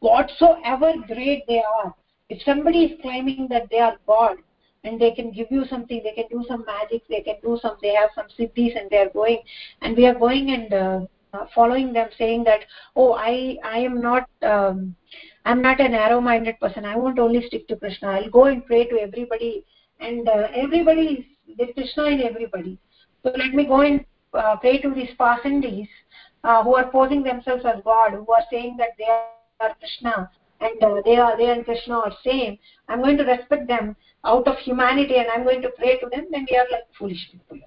[0.00, 1.94] whatsoever great they are.
[2.28, 4.38] If somebody is claiming that they are god
[4.84, 7.76] and they can give you something they can do some magic they can do some
[7.82, 9.38] they have some siddhis and they are going
[9.82, 11.00] and we are going and uh,
[11.54, 12.60] following them saying that
[12.96, 14.94] oh i i am not um,
[15.44, 16.84] i'm not a narrow minded person.
[16.84, 18.08] I won't only stick to krishna.
[18.08, 19.64] I'll go and pray to everybody.
[20.00, 22.78] And uh, everybody is there's krishna in everybody.
[23.22, 25.88] So let me go and uh, pray to these pasandis
[26.44, 30.82] uh, who are posing themselves as god who are saying that they are krishna and
[30.82, 32.58] uh, they are they and krishna are same.
[32.88, 36.26] I'm going to respect them out of humanity and i'm going to pray to them.
[36.30, 37.58] Then we are like foolish people.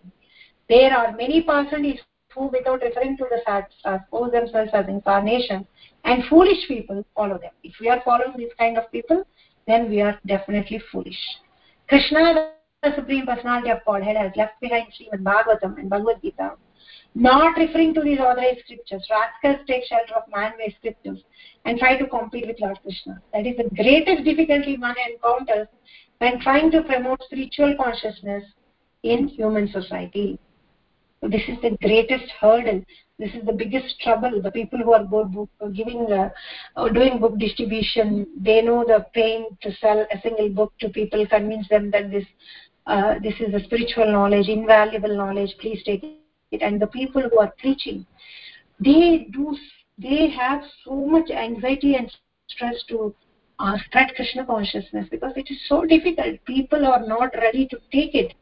[0.69, 1.99] There are many pasandis
[2.33, 5.65] who without referring to the shastras uh, pose themselves as incarnation
[6.05, 7.51] and foolish people follow them.
[7.63, 9.23] If we are following these kind of people
[9.67, 11.19] then we are definitely foolish.
[11.87, 12.51] Krishna
[12.83, 16.51] the supreme personality of godhead has left behind Srimad Bhagavatam and Bhagavad Gita
[17.13, 21.19] not referring to these authorized scriptures rascals take shelter of man-made scriptures
[21.65, 23.21] and try to compete with lord krishna.
[23.33, 25.67] That is the greatest difficulty one encounters
[26.19, 28.43] when trying to promote spiritual consciousness
[29.03, 30.39] in human society
[31.29, 32.83] this is the greatest hurdle.
[33.19, 34.41] This is the biggest trouble.
[34.41, 36.29] The people who are book, giving uh,
[36.75, 41.25] or doing book distribution they know the pain to sell a single book to people
[41.27, 42.25] convince them that this
[42.87, 45.53] uh, this is a spiritual knowledge invaluable knowledge.
[45.59, 46.61] Please take it.
[46.61, 48.05] And the people who are preaching
[48.83, 49.55] they do
[49.99, 52.11] they have so much anxiety and
[52.49, 53.13] stress to
[53.59, 56.43] uh, spread krishna consciousness because it is so difficult.
[56.45, 58.33] People are not ready to take it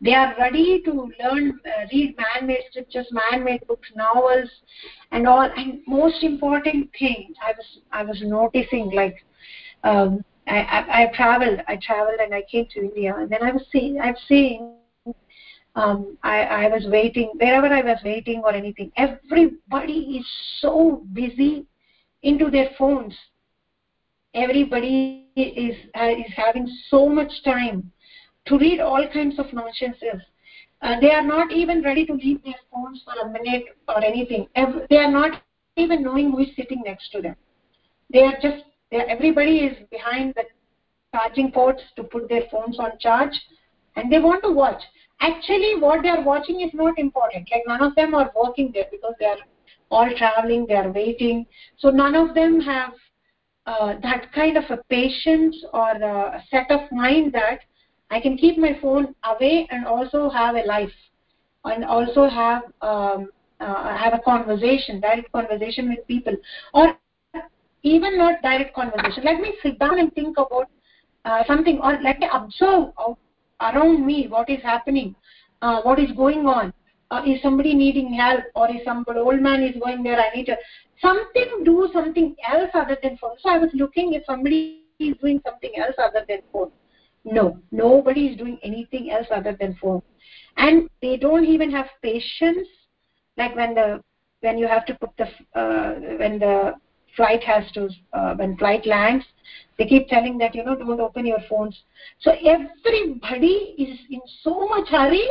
[0.00, 0.92] they are ready to
[1.22, 4.50] learn uh, read man made scriptures man made books novels
[5.12, 9.16] and all and most important thing i was i was noticing like
[9.84, 13.52] um, I, I, I traveled i traveled and i came to india and then i
[13.52, 14.74] was seeing i've seen
[15.74, 18.90] um, I, I was waiting wherever I was waiting or anything.
[18.96, 20.26] Everybody is
[20.60, 21.66] so busy
[22.22, 23.14] into their phones.
[24.34, 27.92] Everybody is uh, is having so much time
[28.48, 30.20] to read all kinds of nonsenses.
[30.80, 34.46] Uh, they are not even ready to leave their phones for a minute or anything.
[34.88, 35.42] They are not
[35.76, 37.36] even knowing who is sitting next to them.
[38.12, 40.44] They are just they are, everybody is behind the
[41.14, 43.34] charging ports to put their phones on charge,
[43.96, 44.82] and they want to watch
[45.20, 48.86] actually what they are watching is not important like none of them are working there
[48.90, 49.38] because they are
[49.90, 51.44] all traveling they are waiting
[51.78, 52.92] so none of them have
[53.66, 57.60] uh, that kind of a patience or a set of mind that
[58.10, 60.92] i can keep my phone away and also have a life.
[61.64, 63.28] And also have um,
[63.60, 66.34] uh, have a conversation direct conversation with people.
[66.74, 66.94] Or
[67.42, 68.86] even not direct conversation.
[68.86, 70.42] Let me sit down and think about
[71.04, 71.64] uh, something.
[71.64, 72.82] Or let me observe
[73.60, 75.14] around me what is happening
[75.62, 76.72] uh, what is going on.
[77.10, 78.44] Uh, is somebody needing help?
[78.54, 80.56] Or is some old man is going there i need to
[81.02, 83.36] something do something else other than phone.
[83.42, 86.70] So i was looking if somebody is doing something else other than phone
[87.32, 87.58] no.
[87.70, 90.02] Nobody is doing anything else other than phone.
[90.56, 92.68] And they don't even have patience
[93.36, 94.02] like when the
[94.40, 95.26] when you have to put the
[95.58, 96.74] uh, when the
[97.16, 99.24] flight has to uh, when flight lands
[99.78, 101.76] they keep telling that you know don't open your phones.
[102.20, 105.26] So everybody is in so much hurry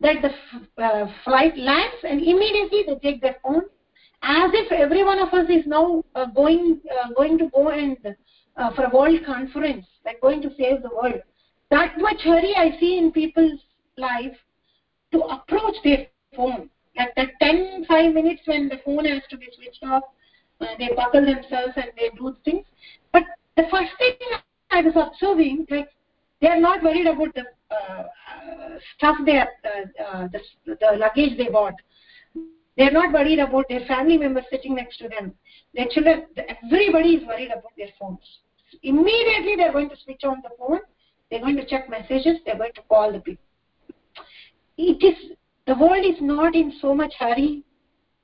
[0.00, 3.62] that the uh, flight lands and immediately they take their phone
[4.22, 7.96] as if every one of us is now uh, going uh, going to go and
[8.56, 9.86] uh, for a world conference.
[10.04, 11.20] Like going to save the world.
[11.70, 13.60] That much hurry i see in people's
[13.98, 14.36] life
[15.12, 16.70] to approach their phone.
[16.96, 20.02] Like that 10 5 minutes when the phone has to be switched off
[20.60, 22.64] uh, they buckle themselves and they do things.
[23.12, 23.24] But
[23.56, 24.14] the first thing
[24.70, 25.88] i was observing like
[26.40, 27.44] they are not worried about the
[27.74, 28.02] uh,
[28.96, 31.74] stuff they are, uh, uh, the, the luggage they bought.
[32.76, 35.32] They're not worried about their family members sitting next to them.
[35.74, 38.20] Their children everybody is worried about their phones
[38.82, 40.80] immediately they're going to switch on the phone.
[41.30, 42.38] They're going to check messages.
[42.44, 43.44] They're going to call the people.
[44.78, 45.36] It is
[45.66, 47.62] the world is not in so much hurry.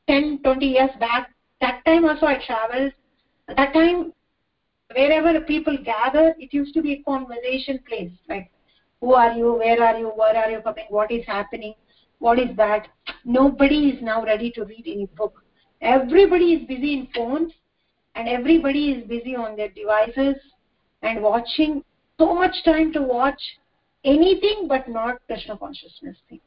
[0.09, 1.31] 10 20 years back
[1.61, 2.93] that time also i traveled.
[3.57, 4.13] That time
[4.95, 8.13] wherever people gather it used to be a conversation place.
[8.29, 8.51] Like
[9.01, 9.55] who are you?
[9.55, 10.09] Where are you?
[10.09, 10.87] Where are you coming?
[10.89, 11.75] What is happening?
[12.19, 12.89] What is that?
[13.25, 15.43] Nobody is now ready to read any book.
[15.81, 17.53] Everybody is busy in phones
[18.15, 20.37] and everybody is busy on their devices
[21.03, 21.83] and watching.
[22.19, 23.41] So much time to watch
[24.05, 26.41] anything but not krishna consciousness thing.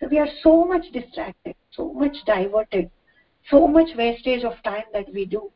[0.00, 2.90] So we are so much distracted so much diverted
[3.50, 5.50] so much wastage of time that we do.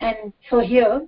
[0.00, 1.06] And so here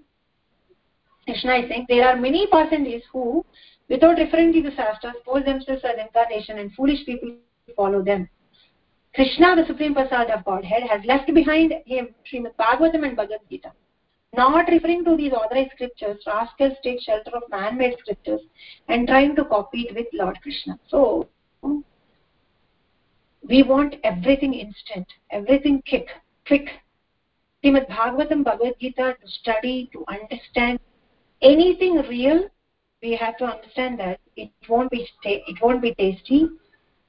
[1.24, 3.44] Krishna is saying there are many Pasandis who,
[3.88, 7.36] without referring to the Shastras, pose themselves as incarnation and foolish people
[7.76, 8.28] follow them.
[9.14, 13.72] Krishna, the Supreme Prasad of Godhead, has left behind him Srimad Bhagavatam and Bhagavad Gita.
[14.34, 18.40] Not referring to these authorized scriptures, rascals take shelter of man-made scriptures
[18.88, 20.78] and trying to copy it with Lord Krishna.
[20.88, 21.28] So,
[23.46, 26.06] we want everything instant, everything quick,
[26.46, 26.70] quick.
[27.62, 30.80] Srimad Bhagavatam, Bhagavad Gita to study, to understand,
[31.42, 32.48] anything real
[33.02, 36.48] we have to understand that it won't be it won't be tasty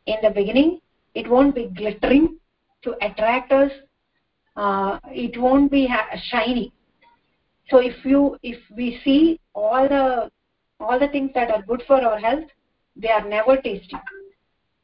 [0.07, 0.79] in the beginning
[1.15, 2.37] it won't be glittering
[2.83, 3.71] to attract us.
[4.55, 5.87] Uh, it won't be
[6.29, 6.71] shiny.
[7.69, 10.29] So if you if we see all the
[10.79, 12.45] all the things that are good for our health
[12.95, 13.95] they are never tasty.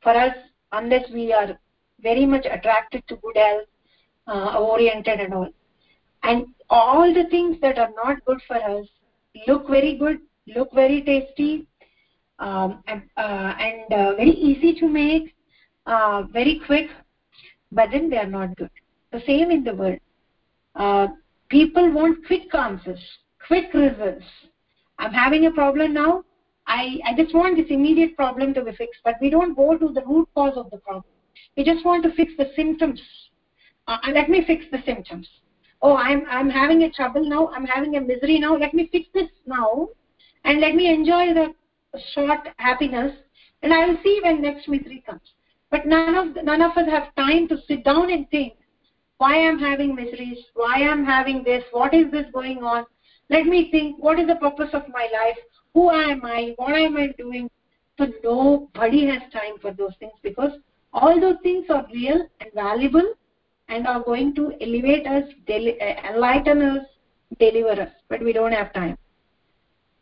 [0.02, 0.36] For us
[0.72, 1.58] unless we are
[2.02, 3.68] very much attracted to good health
[4.28, 5.50] uh, oriented and all.
[6.24, 8.88] And all the things that are not good for us
[9.48, 10.20] look very good
[10.56, 11.68] look very tasty
[12.40, 15.36] um, and, uh, and uh, very easy to make
[15.90, 16.90] uh, very quick
[17.72, 18.72] but then they are not good.
[19.12, 20.00] The same in the world.
[20.76, 21.08] Uh,
[21.50, 23.00] people want quick answers
[23.48, 24.26] quick results.
[25.00, 26.24] I'm having a problem now.
[26.68, 29.88] I i just want this immediate problem to be fixed but we don't go to
[29.94, 31.14] the root cause of the problem.
[31.58, 33.02] We just want to fix the symptoms.
[33.88, 35.28] Uh, let me fix the symptoms.
[35.82, 37.48] Oh i'm i'm having a trouble now.
[37.56, 38.56] I'm having a misery now.
[38.56, 39.90] Let me fix this now
[40.44, 41.48] and let me enjoy the
[42.14, 43.14] short happiness
[43.64, 45.34] and i will see when next misery comes
[45.72, 48.54] but none of none of us have time to sit down and think
[49.18, 52.86] why i'm having miseries why i'm having this what is this going on?
[53.30, 55.38] Let me think what is the purpose of my life?
[55.74, 56.54] Who am i?
[56.56, 57.50] What am i doing
[57.98, 60.14] so nobody has time for those things?
[60.24, 60.52] Because
[60.94, 63.14] all those things are real and valuable
[63.68, 66.86] and are going to elevate us uh, enlighten us
[67.40, 67.92] deliver us.
[68.10, 68.98] But we don't have time.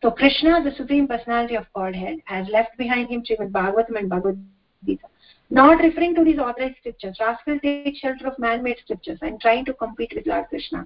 [0.01, 4.39] So krishna the supreme personality of godhead has left behind him Srimad bhagavatam and bhagavad
[4.85, 5.07] gita
[5.49, 7.17] not referring to these authorized scriptures.
[7.19, 10.85] Rascal take shelter of man-made scriptures and trying to compete with lord krishna.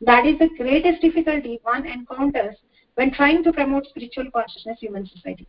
[0.00, 2.56] That is the greatest difficulty one encounters
[2.94, 5.46] when trying to promote spiritual consciousness in human society.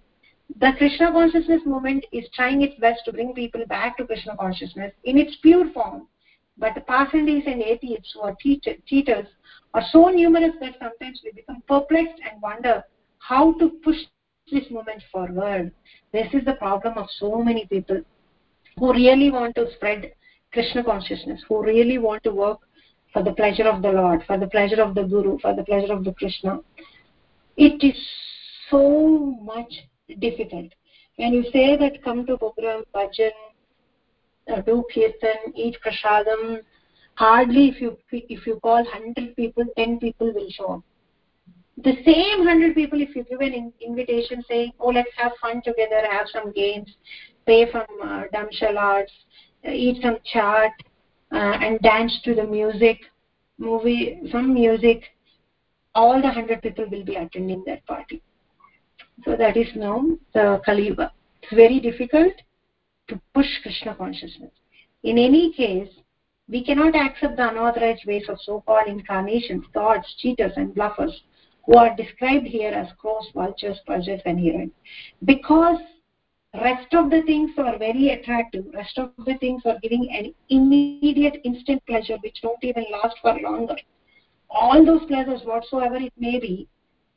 [0.59, 4.93] The krishna consciousness movement is trying its best to bring people back to krishna consciousness
[5.03, 6.07] in its pure form.
[6.57, 9.27] But the pasandis and atheists who are cheaters
[9.75, 12.83] are so numerous that sometimes we become perplexed and wonder
[13.19, 13.97] how to push
[14.51, 15.71] this movement forward.
[16.13, 18.01] This is the problem of so many people
[18.77, 20.11] who really want to spread
[20.53, 22.59] krishna consciousness who really want to work
[23.13, 25.93] for the pleasure of the lord for the pleasure of the guru for the pleasure
[25.93, 26.59] of the krishna.
[27.57, 27.97] It is
[28.69, 29.73] so much
[30.19, 30.71] difficult.
[31.15, 33.31] When you say that come to program bhajan
[34.53, 36.61] uh, do kirtan eat prasadam
[37.15, 40.83] hardly if you if you call 100 people 10 people will show up.
[41.77, 46.03] The same 100 people if you give an invitation saying oh let's have fun together
[46.11, 46.95] have some games
[47.47, 49.15] pay from uh, damshalards
[49.67, 50.71] uh, eat some chaat
[51.31, 52.99] uh, and dance to the music
[53.57, 55.03] movie some music
[55.97, 58.21] all the 100 people will be attending that party.
[59.25, 61.09] So that is now the kaliva.
[61.41, 62.33] It's very difficult
[63.07, 64.51] to push krishna consciousness.
[65.03, 65.89] In any case
[66.47, 71.15] we cannot accept the unauthorized ways of so-called incarnations gods cheaters and bluffers
[71.65, 74.71] who are described here as crows vultures perjures and heroines.
[75.25, 75.79] Because
[76.61, 78.65] rest of the things are very attractive.
[78.73, 83.39] Rest of the things are giving an immediate instant pleasure which don't even last for
[83.39, 83.75] longer.
[84.49, 86.67] All those pleasures whatsoever it may be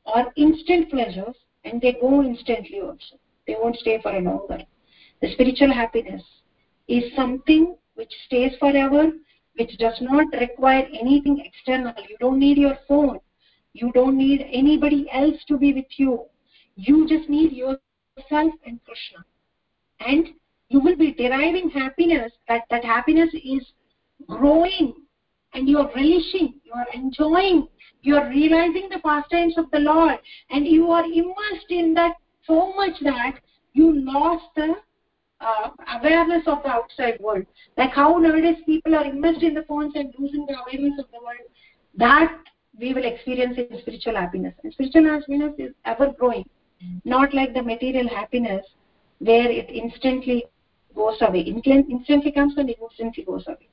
[0.07, 3.19] are instant pleasures and they go instantly also.
[3.47, 4.59] They won't stay for a longer
[5.21, 6.23] the spiritual happiness
[6.89, 9.13] is something which stays forever
[9.57, 11.93] which does not require anything external.
[12.09, 13.19] You don't need your phone.
[13.75, 16.25] You don't need anybody else to be with you.
[16.77, 17.81] You just need yourself
[18.65, 19.25] and krishna
[20.01, 20.29] and
[20.69, 22.33] you will be deriving happiness.
[22.49, 23.73] That that happiness is
[24.29, 24.95] growing
[25.55, 27.67] and you are relishing you are enjoying
[28.03, 30.19] you are realizing the pastimes of the lord.
[30.51, 32.15] And you are immersed in that
[32.47, 33.41] so much that
[33.75, 34.75] you lost the
[35.41, 37.45] uh, awareness of the outside world.
[37.77, 41.19] Like how nowadays people are immersed in the phones and losing the awareness of the
[41.19, 41.47] world.
[41.97, 42.39] That
[42.79, 44.55] we will experience in spiritual happiness.
[44.63, 46.45] And spiritual happiness is ever growing
[47.05, 48.65] not like the material happiness
[49.21, 50.45] where it instantly
[50.95, 51.41] goes away.
[51.41, 53.69] Instantly comes and instantly goes away.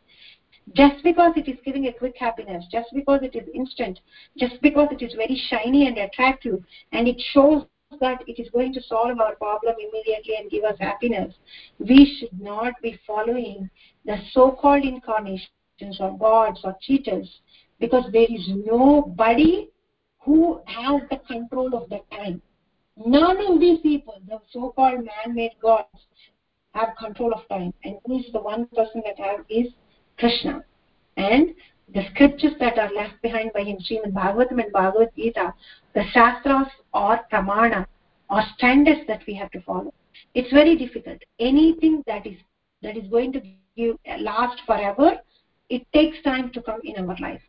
[0.74, 4.00] Just because it is giving a quick happiness just because it is instant
[4.38, 7.64] just because it is very shiny and attractive and it shows
[8.02, 11.34] that it is going to solve our problem immediately and give us happiness
[11.80, 13.70] we should not be following
[14.06, 15.48] the so called incarnations
[16.02, 17.39] or gods or cheaters
[17.80, 19.70] because there is nobody
[20.20, 22.41] who has the control of the time
[23.06, 25.88] none of these people the so called man made gods
[26.74, 27.74] have control of time.
[27.84, 29.68] And who is the one person that have is
[30.18, 30.64] krishna.
[31.16, 31.54] And
[31.93, 35.54] the scriptures that are left behind by him Srimad Bhagavatam and Bhagavad Gita
[35.93, 37.86] the shastras or pramana
[38.30, 39.93] or standards that we have to follow.
[40.34, 41.18] It's very difficult.
[41.39, 42.38] Anything that is
[42.84, 43.41] that is going to
[43.76, 45.18] give last forever
[45.70, 47.41] it takes time to come in our life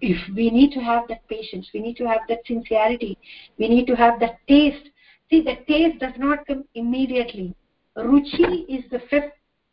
[0.00, 3.18] if we need to have that patience we need to have that sincerity
[3.58, 4.90] we need to have that taste.
[5.30, 7.54] See the taste does not come immediately.
[7.96, 9.32] Ruchi is the fifth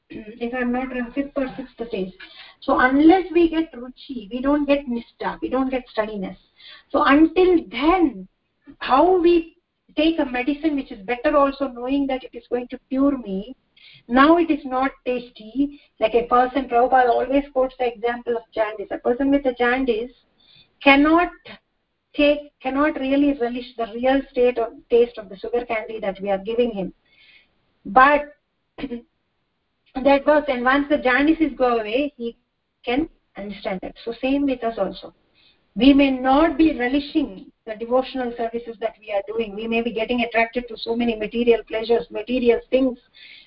[0.09, 2.15] if i'm not wrong fifth or sixth taste.
[2.61, 6.37] So unless we get ruchi we don't get nishta we don't get steadiness
[6.91, 8.27] so until then
[8.79, 9.57] how we
[9.95, 13.55] take a medicine which is better also knowing that it is going to cure me
[14.07, 15.79] now it is not tasty.
[15.99, 20.11] Like a person Prabhupada always quotes the example of jaundice a person with a jaundice
[20.83, 21.29] cannot
[22.13, 26.29] take cannot really relish the real state of taste of the sugar candy that we
[26.29, 26.93] are giving him.
[27.85, 28.21] But
[28.77, 32.35] that was and once the jaundices go away he
[32.83, 33.95] can understand that.
[34.03, 35.13] so same with us also.
[35.75, 39.93] We may not be relishing the devotional services that we are doing we may be
[39.93, 42.99] getting attracted to so many material pleasures material things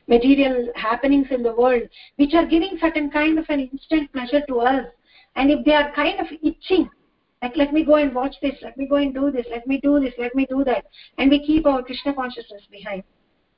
[0.09, 1.83] material happenings in the world
[2.17, 4.87] which are giving certain kind of an instant pleasure to us.
[5.35, 6.89] And if they are kind of itching
[7.43, 9.81] like let me go and watch this let me go and do this let me
[9.83, 10.87] do this let me do that
[11.19, 13.03] and we keep our krishna consciousness behind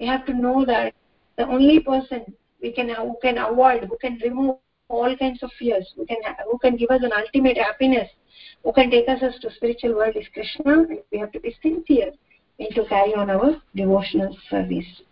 [0.01, 0.93] we have to know that
[1.37, 4.57] the only person we can who can avoid who can remove
[4.89, 5.93] all kinds of fears.
[5.97, 6.19] Who can
[6.51, 8.09] who can give us an ultimate happiness?
[8.65, 12.13] Who can take us to spiritual world is krishna and we have to be sincere
[12.59, 15.03] in to carry on our devotional service.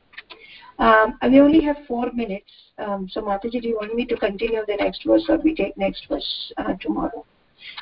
[0.79, 2.51] Um, we only have four minutes.
[2.79, 5.77] Um, so mataji do you want me to continue the next verse or we take
[5.77, 7.24] next verse uh, tomorrow?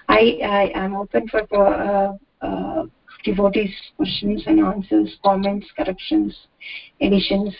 [0.08, 2.84] I i am open for uh, uh,
[3.24, 6.36] devotees questions and answers comments corrections
[7.00, 7.54] additions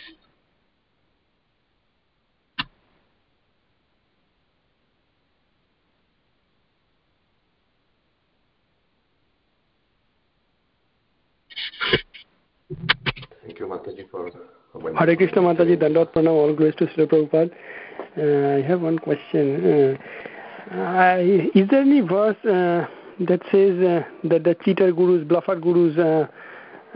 [13.41, 14.31] Thank you, Mataji, for
[15.05, 17.51] Hare Krishna Mataji, Dandavat Pranam, all glories to Srila Prabhupada.
[18.17, 19.97] Uh, I have one question.
[20.71, 21.17] Uh, uh,
[21.53, 22.87] is there any verse uh,
[23.19, 26.25] that says uh, that the cheater gurus, bluffer gurus uh,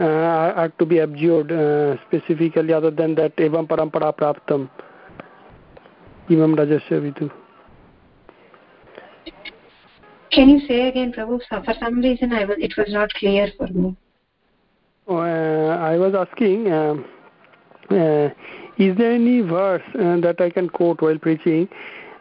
[0.01, 1.49] are, are to be abjured
[2.07, 4.68] specifically other than that evam parampara praptam
[6.32, 7.30] imam rajasya vidu?
[10.32, 13.68] can you say again prabhu for some reason i was it was not clear for
[13.68, 13.95] me
[15.07, 17.05] oh, i was asking um,
[17.92, 18.30] uh,
[18.78, 21.68] is there any verse uh, that i can quote while preaching?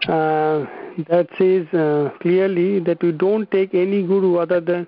[0.07, 0.65] Uh,
[1.09, 4.87] that says uh, clearly that we don't take any guru other than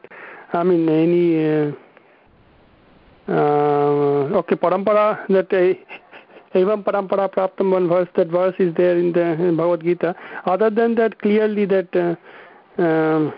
[0.53, 1.73] i mean any uh,
[3.29, 5.51] uh, okay parampara that
[6.55, 10.15] evam parampara praptam one verse that verse is there in the in bhagavad gita.
[10.47, 11.95] Other than that clearly that
[12.79, 13.33] um,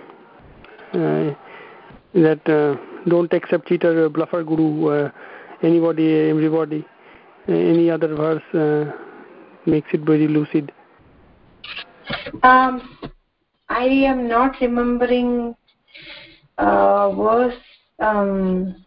[2.14, 2.78] that
[3.08, 5.10] don't accept cheater bluffer guru
[5.62, 6.84] anybody everybody
[7.48, 8.92] any other verse uh,
[9.66, 10.72] makes it very lucid?
[12.42, 12.98] Um,
[13.68, 15.54] i am not remembering
[16.58, 17.60] uh, verse
[18.00, 18.84] um,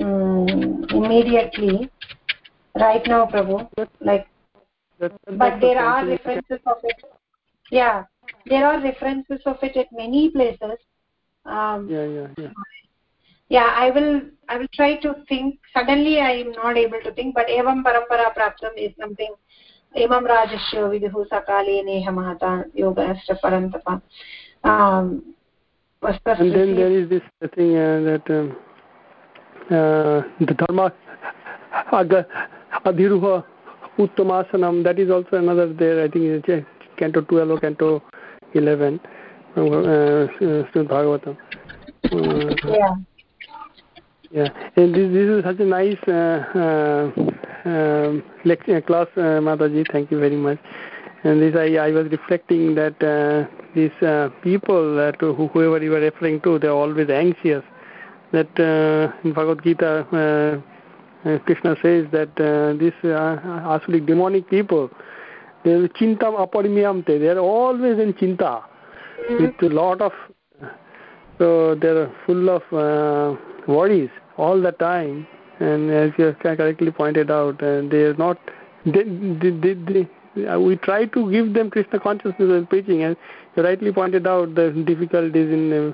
[0.00, 1.90] um, immediately
[2.76, 3.68] right now prabhu.
[4.00, 4.26] Like
[4.98, 7.04] but there are references of it.
[7.70, 8.04] Yeah
[8.46, 10.78] there are references of it at many places.
[11.44, 12.50] Um, yeah yeah yeah
[13.50, 14.12] yeah i will
[14.48, 18.28] i will try to think suddenly i am not able to think but evam parampara
[18.38, 19.34] praptam is something
[20.32, 22.50] rajasya viduhu sakale neha mahata
[22.82, 23.94] yoganascha parantapa
[24.70, 25.06] um
[26.02, 28.56] and then there is this thing uh, that um,
[29.76, 30.86] uh, the dharma
[32.90, 33.34] adhiruha
[33.98, 38.02] uttamasanam that is also another there i think it's canto 12 or canto
[38.54, 39.00] 11
[39.56, 41.36] uh, uh, bhagavatam
[42.12, 42.94] uh, yeah
[44.30, 44.48] yeah.
[44.76, 49.86] And this, this is such a nice uh, uh, um, lecture class uh, mataji.
[49.90, 50.58] Thank you very much.
[51.22, 56.00] And this i i was reflecting that uh, these uh, people that whoever you were
[56.00, 57.62] referring to they're always anxious.
[58.32, 63.36] That uh, in bhagavad gita uh, uh, krishna says that uh, these uh,
[63.74, 64.88] asulic demonic people
[65.64, 67.18] they're chintam aparimyamte.
[67.18, 68.62] They are always in chinta
[69.28, 70.12] with a lot of
[71.38, 74.10] so they're full of uh, worries
[74.40, 75.26] all the time.
[75.60, 78.38] And as you correctly pointed out, and they are not.
[78.86, 83.16] They, they, they, they, uh, we try to give them Krishna consciousness in preaching, and
[83.56, 85.92] you rightly pointed out the difficulties in uh,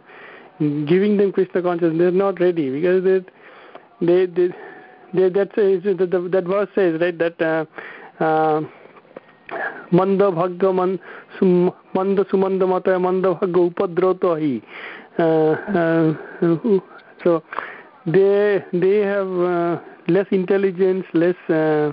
[0.86, 1.98] giving them Krishna consciousness.
[1.98, 3.18] They're not ready because they,
[4.06, 4.48] they, they,
[5.14, 7.64] they that, that, verse says right that uh,
[9.90, 11.00] manda bhagga man
[11.94, 14.62] manda sumanda mata manda bhagga upadroto hi.
[17.24, 17.42] So
[18.06, 21.92] they they have uh, less intelligence less uh,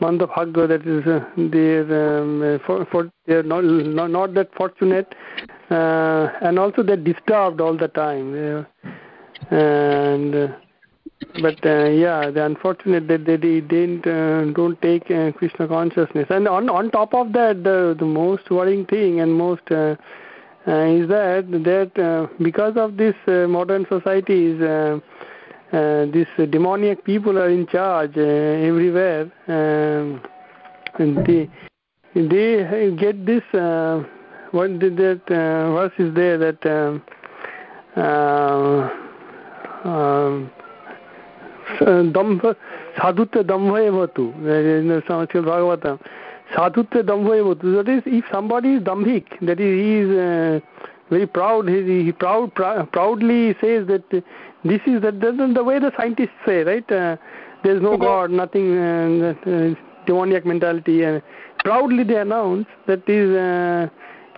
[0.00, 5.14] that is uh, they're um, for, for they're not, not not that fortunate
[5.70, 8.66] uh, and also they're disturbed all the time
[9.50, 10.48] and uh,
[11.40, 16.26] but uh, yeah the unfortunate that they, they didn't uh, don't take uh, krishna consciousness.
[16.30, 19.96] And on on top of that the the most worrying thing and most uh,
[20.66, 24.98] uh, is that that uh, because of this uh, modern societies uh,
[25.73, 30.21] uh, these demoniac people are in charge uh, everywhere um,
[30.97, 31.49] and they
[32.15, 34.03] they get this uh,
[34.51, 37.03] what did that uh, verse is there that um,
[37.95, 38.89] uh,
[39.87, 40.49] um,
[41.79, 42.45] दम्भ
[42.97, 45.97] साधुत्व दम्भ एव तु Bhagavatam
[46.55, 50.59] sadhutva dambha evatu that is if somebody is dambhik that is he is uh,
[51.09, 54.21] very proud he, he proud pr proudly says that uh,
[54.64, 56.90] this is that the way the scientists say right?
[56.90, 57.16] Uh,
[57.62, 59.74] there is no god nothing uh, uh,
[60.06, 61.02] demoniac mentality.
[61.02, 61.22] And
[61.58, 63.88] proudly they announce that is uh,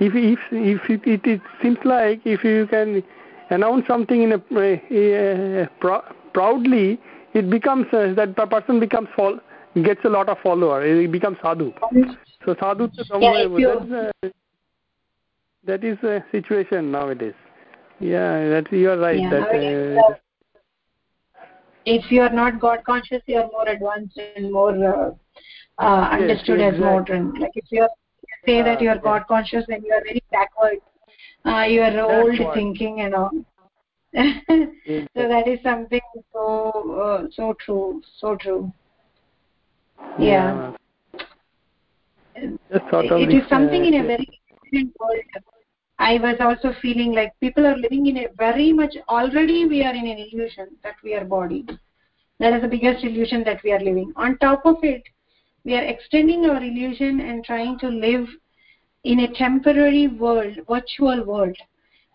[0.00, 3.02] if if if it, it, it seems like if you can
[3.50, 5.94] announce something in a, a, a pr
[6.32, 7.00] proudly
[7.34, 9.38] it becomes uh, that person becomes fall
[9.82, 10.84] gets a lot of follower.
[10.84, 11.72] It becomes sadhu.
[12.44, 13.68] So sadhutva yeah,
[14.24, 14.28] uh,
[15.64, 17.34] that is a situation nowadays.
[18.00, 19.18] Yeah, that you are right.
[19.18, 20.14] Yeah, that, uh,
[21.86, 25.10] if you are not God conscious, you are more advanced and more uh,
[25.78, 26.74] uh, understood yes, exactly.
[26.74, 27.34] as modern.
[27.40, 27.88] Like if you
[28.44, 30.78] say that you are God conscious, then you are very backward.
[31.44, 32.54] Uh, you are old what.
[32.54, 33.30] thinking and all.
[34.16, 36.00] so that is something
[36.32, 38.72] so uh, so true, so true.
[40.18, 40.72] Yeah.
[42.36, 42.48] yeah.
[42.72, 45.55] it is something in a uh, very different world.
[45.98, 49.94] I was also feeling like people are living in a very much already we are
[49.94, 51.64] in an illusion that we are body.
[52.38, 54.12] That is the biggest illusion that we are living.
[54.16, 55.02] On top of it,
[55.64, 58.28] we are extending our illusion and trying to live
[59.04, 61.56] in a temporary world, virtual world,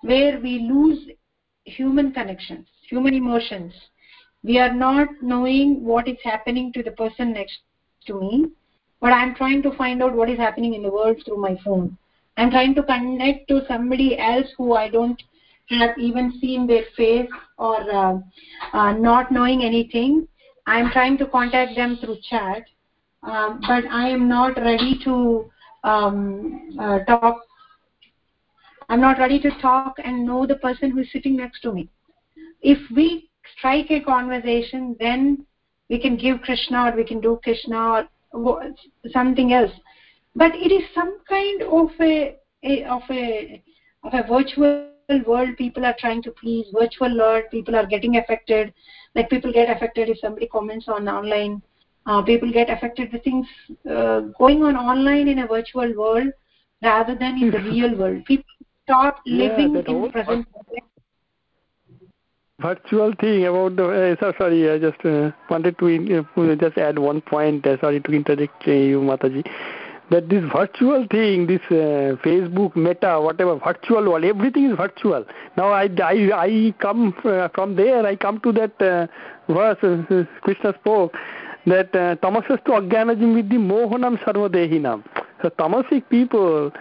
[0.01, 1.09] where we lose
[1.65, 3.73] human connections human emotions
[4.43, 7.59] we are not knowing what is happening to the person next
[8.05, 8.45] to me
[8.99, 11.95] but i'm trying to find out what is happening in the world through my phone
[12.37, 15.21] i'm trying to connect to somebody else who i don't
[15.71, 18.19] have even seen their face or uh,
[18.73, 20.27] uh, not knowing anything.
[20.67, 22.63] I'm trying to contact them through chat
[23.23, 25.49] um, but i am not ready to
[25.83, 27.41] um, uh, talk.
[28.89, 31.89] I'm not ready to talk and know the person who is sitting next to me.
[32.61, 35.45] If we strike a conversation then
[35.89, 38.73] we can give krishna or we can do krishna or
[39.11, 39.71] something else
[40.35, 43.61] but it is some kind of a, a of a
[44.03, 44.91] of a virtual
[45.27, 48.73] world people are trying to please virtual world people are getting affected.
[49.15, 51.61] Like people get affected if somebody comments on online.
[52.05, 53.45] Uh, people get affected the things
[53.89, 56.29] uh, going on online in a virtual world
[56.81, 58.25] rather than in the real world.
[58.25, 58.45] People
[58.83, 60.47] stop living yeah, in present
[62.61, 65.87] virtual thing about the uh, so sorry i just uh, wanted to
[66.37, 69.43] uh, just add one point uh, sorry to interrupt you mataji
[70.11, 75.25] that this virtual thing this uh, facebook meta whatever virtual world everything is virtual.
[75.57, 79.07] Now i i, I come uh, from there i come to that uh,
[79.47, 81.13] verse uh, krishna spoke
[81.65, 85.03] that uh, tamasastu ajnanajam vidhi mohanam sarvadehinam.
[85.41, 86.71] So tamasic people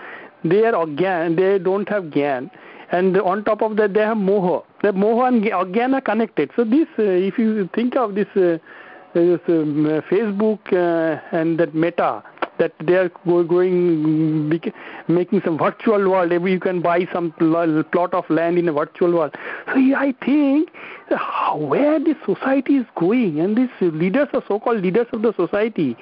[0.45, 2.51] they are agyan they don't have gyan.
[2.93, 4.65] And on top of that they have moha.
[4.83, 6.51] The moha and agyan are connected.
[6.57, 8.59] So this uh, if you think of this, uh,
[9.15, 12.23] this um, facebook uh, and that meta
[12.61, 14.49] that they are going
[15.09, 16.31] making some virtual world.
[16.31, 19.35] Maybe you can buy some plot of land in a virtual world.
[19.67, 20.71] So i think
[21.57, 25.97] where this society is going and these leaders are so called leaders of the society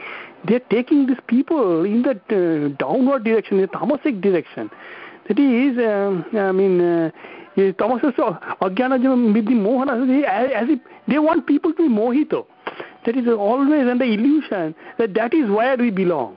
[0.45, 4.71] they're taking these people in that uh, downward direction in the tamasic direction.
[5.29, 7.11] That is um, i mean uh,
[7.57, 8.13] tamasya
[8.61, 8.99] ajnana
[9.39, 9.97] vidhi mohana
[10.63, 12.47] as if they want people to be mohito
[13.07, 16.37] that is always the illusion that that is where we belong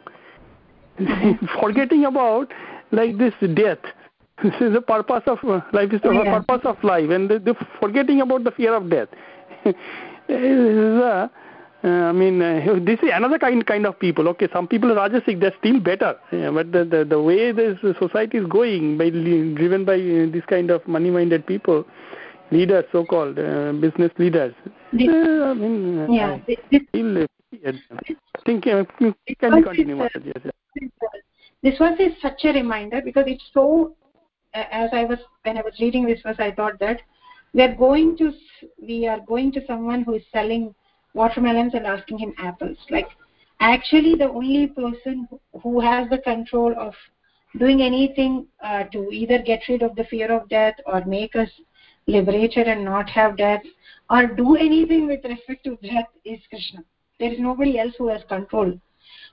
[1.61, 2.51] forgetting about
[2.91, 3.79] like this death
[4.43, 6.39] this is the purpose of uh, life is the yeah.
[6.39, 9.09] purpose of life and the, the forgetting about the fear of death
[10.27, 11.03] This
[11.83, 14.27] uh, I mean, uh, this is another kind kind of people.
[14.29, 16.15] Okay, some people are rajasic; they're still better.
[16.31, 20.45] Yeah, but the, the the way this society is going, by driven by uh, this
[20.45, 21.85] kind of money-minded people,
[22.51, 24.53] leaders, so-called uh, business leaders.
[24.93, 27.25] This, uh, I mean, yeah, this, this, still,
[27.63, 27.73] I
[28.45, 28.83] think uh,
[29.39, 30.31] can we continue, Mataji?
[30.35, 30.53] Yes,
[31.63, 33.95] this verse is such a reminder because it's so
[34.53, 37.01] as i was when i was reading this verse i thought that
[37.53, 38.31] we are going to
[38.81, 40.73] we are going to someone who is selling
[41.13, 43.07] watermelons and asking him apples like
[43.59, 45.27] actually the only person
[45.61, 46.93] who has the control of
[47.59, 51.49] doing anything uh, to either get rid of the fear of death or make us
[52.07, 53.61] liberated and not have death
[54.09, 56.83] or do anything with respect to death is krishna
[57.19, 58.73] there is nobody else who has control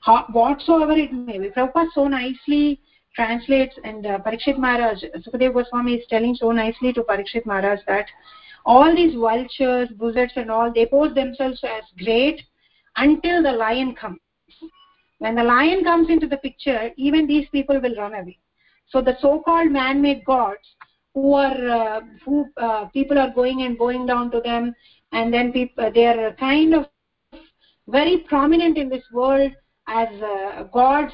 [0.00, 1.50] how, whatsoever it may be.
[1.50, 2.80] Prabhupada so nicely
[3.14, 8.06] translates and uh, Parikshit Maharaj, Sukadeva Goswami is telling so nicely to Parikshit Maharaj that
[8.64, 12.42] all these vultures, buzzards and all, they pose themselves as great
[12.96, 14.20] until the lion comes.
[15.18, 18.38] When the lion comes into the picture, even these people will run away.
[18.90, 20.76] So the so-called man-made gods,
[21.18, 24.74] who are uh, who uh, people are going and going down to them,
[25.12, 26.86] and then people they are kind of
[27.88, 29.52] very prominent in this world
[29.88, 31.12] as uh, gods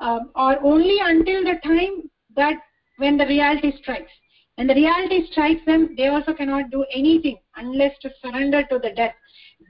[0.00, 2.56] um, or only until the time that
[2.98, 4.12] when the reality strikes.
[4.56, 8.90] When the reality strikes them they also cannot do anything unless to surrender to the
[8.90, 9.14] death.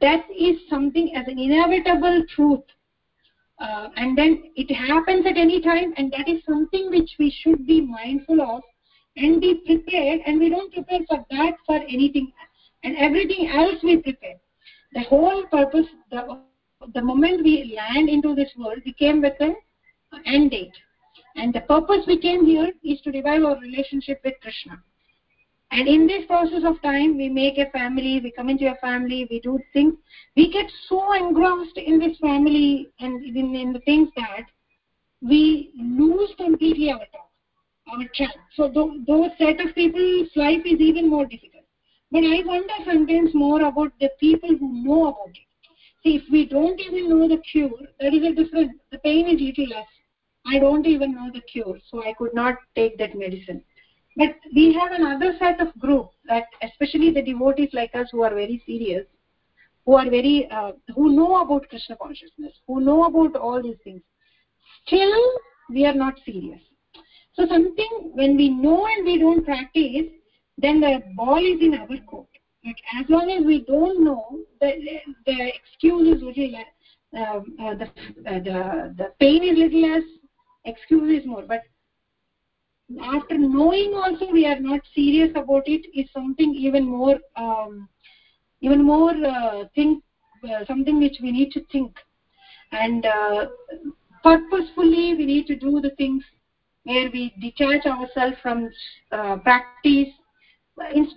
[0.00, 2.64] Death is something as an inevitable truth
[3.60, 7.66] uh, and then it happens at any time and that is something which we should
[7.66, 8.62] be mindful of
[9.20, 12.32] and be prepared and we don't prepare for that for anything
[12.82, 14.36] and everything else we prepare.
[14.94, 16.40] The whole purpose the
[16.94, 19.54] the moment we land into this world we came with an
[20.26, 20.78] end date.
[21.36, 24.82] And the purpose we came here is to revive our relationship with krishna.
[25.72, 29.26] And in this process of time we make a family we come into a family
[29.30, 29.94] we do things.
[30.36, 34.46] We get so engrossed in this family and in, in the things that
[35.20, 37.29] we lose completely our talk
[37.92, 38.04] our
[38.56, 41.64] so th those set of people's life is even more difficult.
[42.12, 45.46] But i wonder sometimes more about the people who know about it.
[46.04, 49.40] See if we don't even know the cure that is a different the pain is
[49.40, 49.86] little less.
[50.46, 53.62] I don't even know the cure so i could not take that medicine.
[54.16, 58.34] But we have another set of group that especially the devotees like us who are
[58.34, 59.04] very serious
[59.86, 64.02] who are very uh, who know about krishna consciousness who know about all these things
[64.86, 65.14] still
[65.70, 66.60] we are not serious
[67.40, 70.06] so something when we know and we don't practice
[70.58, 72.26] then the ball is in our court.
[72.64, 74.72] Like as long as we don't know the
[75.24, 76.66] the excuse is less
[77.16, 77.84] um, uh, the,
[78.30, 80.02] uh, the the pain is little less
[80.66, 81.44] excuse is more.
[81.46, 81.62] But
[83.02, 87.88] after knowing also we are not serious about it is something even more um,
[88.60, 90.02] even more uh, think
[90.44, 91.96] uh, something which we need to think.
[92.72, 93.46] And uh,
[94.22, 96.22] purposefully we need to do the things
[96.84, 98.70] where we detach ourselves from
[99.12, 100.08] uh, practice.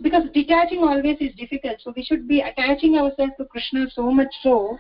[0.01, 4.27] Because detaching always is difficult so we should be attaching ourselves to krishna so much
[4.41, 4.77] so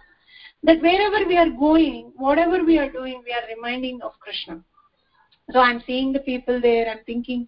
[0.63, 4.61] that wherever we are going whatever we are doing we are reminding of krishna.
[5.51, 7.47] So i'm seeing the people there i'm thinking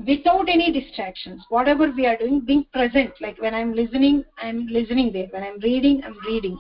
[0.05, 1.41] without any distractions.
[1.49, 3.11] Whatever we are doing being present.
[3.21, 5.27] Like when i'm listening i'm listening there.
[5.31, 6.57] When i'm reading i'm reading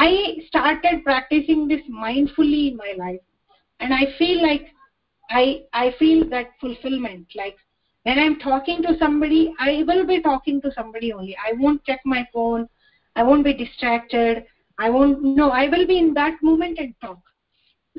[0.00, 3.20] i started practicing this mindfully in my life.
[3.80, 4.66] And i feel like
[5.30, 7.26] i i feel that fulfillment.
[7.34, 7.56] Like
[8.04, 11.36] when i'm talking to somebody i will be talking to somebody only.
[11.48, 12.68] I won't check my phone.
[13.16, 14.44] I won't be distracted.
[14.78, 17.20] I won't no i will be in that moment and talk.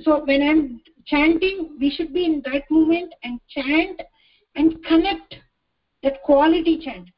[0.04, 4.02] So when i'm chanting we should be in that moment and chant
[4.56, 5.36] and connect
[6.04, 7.10] that quality chant.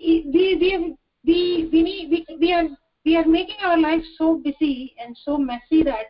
[0.00, 2.68] We we we we need we, we are
[3.08, 6.08] we are making our life so busy and so messy that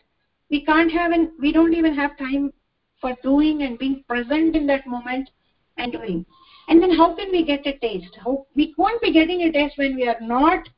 [0.51, 2.53] we can't have and we don't even have time
[3.01, 5.30] for doing and being present in that moment
[5.76, 6.26] and doing.
[6.66, 8.18] And then how can we get a taste?
[8.24, 10.68] How we won't be getting a taste when we are not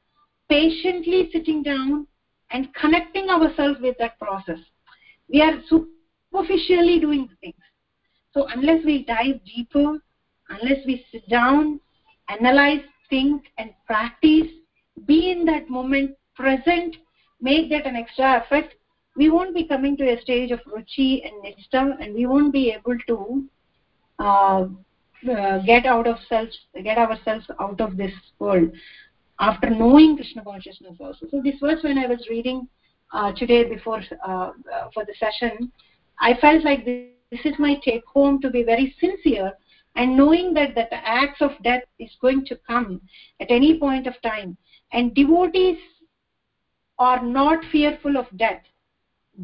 [0.50, 2.06] patiently sitting down
[2.50, 4.58] and connecting ourselves with that process.
[5.32, 7.54] We are superficially doing things.
[8.34, 9.98] So unless we dive deeper
[10.50, 11.80] unless we sit down
[12.28, 14.48] analyze think and practice
[15.06, 16.96] be in that moment present
[17.40, 18.66] make that an extra effort.
[19.16, 22.70] We won't be coming to a stage of ruchi and nishta and we won't be
[22.70, 23.44] able to
[24.18, 24.64] uh,
[25.30, 26.48] uh, get out of self
[26.84, 28.70] get ourselves out of this world
[29.40, 31.26] after knowing krishna consciousness also.
[31.30, 32.68] So this was when i was reading
[33.12, 34.52] uh, today before uh, uh,
[34.94, 35.70] for the session.
[36.20, 39.52] I felt like this, this is my take home to be very sincere
[39.96, 43.00] and knowing that that the acts of death is going to come
[43.40, 44.56] at any point of time
[44.92, 45.78] and devotees
[46.98, 48.62] are not fearful of death.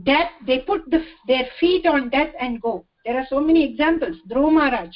[0.05, 2.85] Death they put the, their feet on death and go.
[3.05, 4.17] There are so many examples.
[4.29, 4.91] Dhruva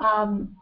[0.00, 0.54] um,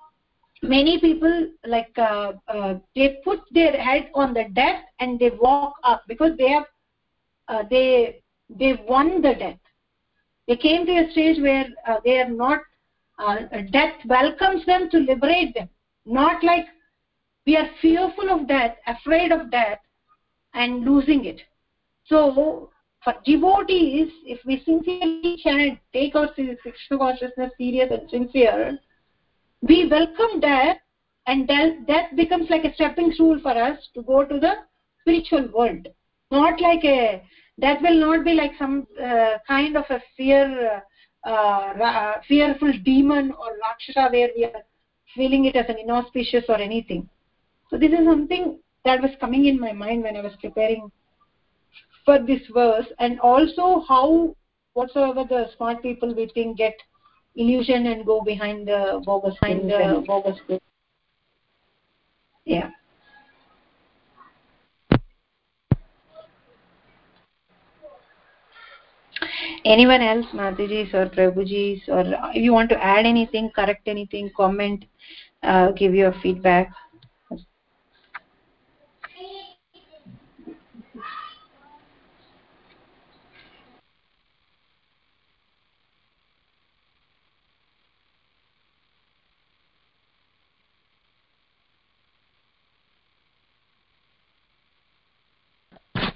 [0.63, 5.75] many people like uh, uh, they put their head on the death and they walk
[5.85, 6.65] up because they have
[7.49, 9.59] uh, they they won the death.
[10.49, 12.61] They came to a stage where uh, they are not
[13.19, 13.37] uh,
[13.71, 15.69] death welcomes them to liberate them.
[16.07, 16.67] Not like
[17.47, 19.79] we are fearful of death afraid of death
[20.55, 21.41] and losing it.
[22.07, 22.71] So
[23.05, 28.79] for devotees if we sincerely chant take our krishna consciousness serious and sincere
[29.63, 30.79] we welcome death
[31.27, 34.53] and death becomes like a stepping stool for us to go to the
[35.01, 35.89] spiritual world.
[36.31, 37.23] Not like a
[37.59, 40.83] that will not be like some uh, kind of a fear
[41.27, 44.63] uh, uh, fearful demon or rakshasa where we are
[45.15, 47.09] feeling it as an inauspicious or anything
[47.71, 50.91] so this is something that was coming in my mind when i was preparing
[52.05, 54.35] for this verse and also how
[54.75, 56.75] whatsoever the smart people we think get
[57.35, 60.39] illusion and go behind the bogus behind the bogus
[62.47, 62.71] yeah.
[69.65, 70.27] Anyone else?
[70.33, 74.85] Matajis or Prabhujis or if you want to add anything correct anything comment
[75.43, 76.73] uh, give your feedback.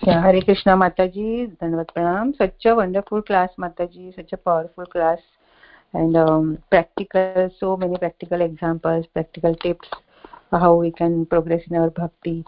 [0.02, 4.36] अच्छा। हरे कृष्णा माता जी धन्यवाद प्रणाम। सच a wonderful class Mata ji such a
[4.44, 5.18] powerful class
[5.94, 6.16] and
[6.70, 9.90] practical so many practical examples practical tips
[10.54, 12.42] how we can progress in our bhakti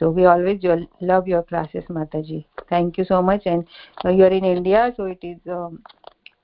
[0.00, 0.66] so we always
[1.02, 3.64] love your classes Mata ji thank you so much and
[4.06, 5.50] you are in India so it is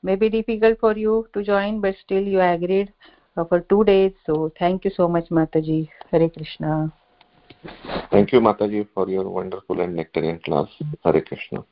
[0.05, 2.91] may be difficult for you to join but still you agreed
[3.37, 6.85] for two days so thank you so much Mata ji Hare Krishna
[8.11, 10.69] Thank you, Mataji, for your wonderful and nectarian class.
[11.03, 11.65] Hare Krishna.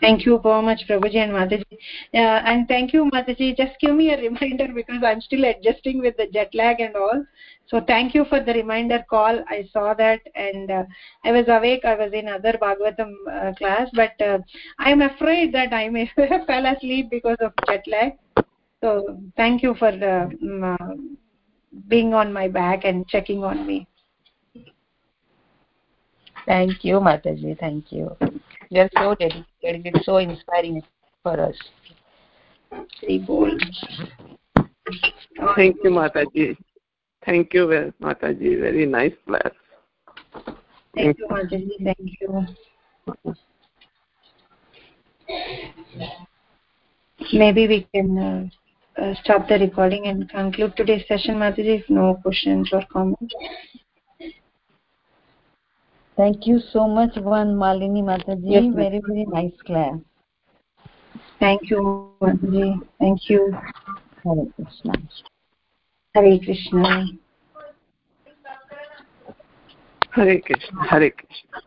[0.00, 1.78] Thank you so much, Prabhuji and Mataji.
[2.12, 3.56] Uh, and thank you, Mataji.
[3.56, 7.24] Just give me a reminder because I'm still adjusting with the jet lag and all.
[7.68, 9.42] So thank you for the reminder call.
[9.48, 10.84] I saw that and uh,
[11.24, 11.84] I was awake.
[11.84, 14.38] I was in other Bhagavatam uh, class, but uh,
[14.78, 18.12] I'm afraid that I may fell asleep because of jet lag.
[18.82, 21.16] So thank you for um,
[21.88, 23.86] being on my back and checking on me.
[26.46, 27.58] Thank you, Mataji.
[27.58, 28.14] Thank you.
[28.68, 29.86] You are so dedicated.
[29.86, 30.82] It's so inspiring
[31.22, 31.56] for us.
[33.00, 33.58] Thank you,
[35.90, 36.56] Mataji.
[37.24, 38.60] Thank you, Mataji.
[38.60, 39.50] Very nice class.
[40.94, 41.82] Thank you, Mataji.
[41.82, 42.46] Thank you.
[47.32, 48.46] Maybe we can uh,
[49.00, 53.34] uh, stop the recording and conclude today's session, Mataji, if no questions or comments
[56.16, 58.50] thank you so much Vanamalini mataji.
[58.56, 59.94] Yes, very very nice class.
[61.40, 63.52] Thank you mataji thank you.
[64.24, 64.92] Hare krishna.
[66.14, 67.06] Hare krishna.
[70.16, 70.86] Hare Krishna.
[70.90, 71.60] Hare Krishna.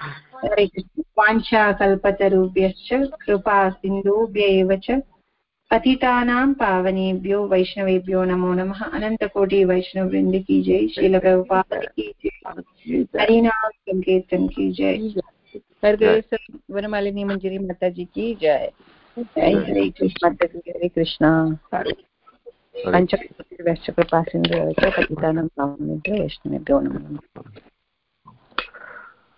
[0.43, 2.89] हरे कृष्ण वाञ्छा कल्पतरुभ्यश्च
[3.22, 5.00] कृपा सिन्धुभ्य एव च
[5.72, 14.72] पतितानां पावनेभ्यो वैष्णवेभ्यो नमो नमः। अनन्तकोटि वैष्णववृन्द की जय। शीलप्रभुपाद की जय। हरिनाम संकीर्तन की
[14.72, 15.11] जय।
[16.72, 18.72] वनमालिनी मंजरी माता जी की जय।
[19.20, 21.55] जय हरे कृष्ण। हरे कृष्ण।
[22.86, 27.43] पञ्चकृपा कृपासिन्धु च पतितानां पावनेभ्यो वैष्णवेभ्यो नमो नमः।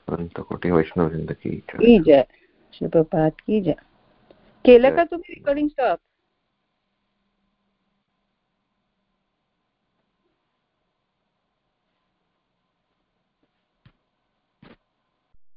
[0.08, 2.26] अनंतकोटी वैष्णव की जय।
[2.74, 2.88] श्री
[3.46, 3.76] की जय।
[4.66, 6.00] केलं का तुम्ही रेकॉर्डिंग स्टॉप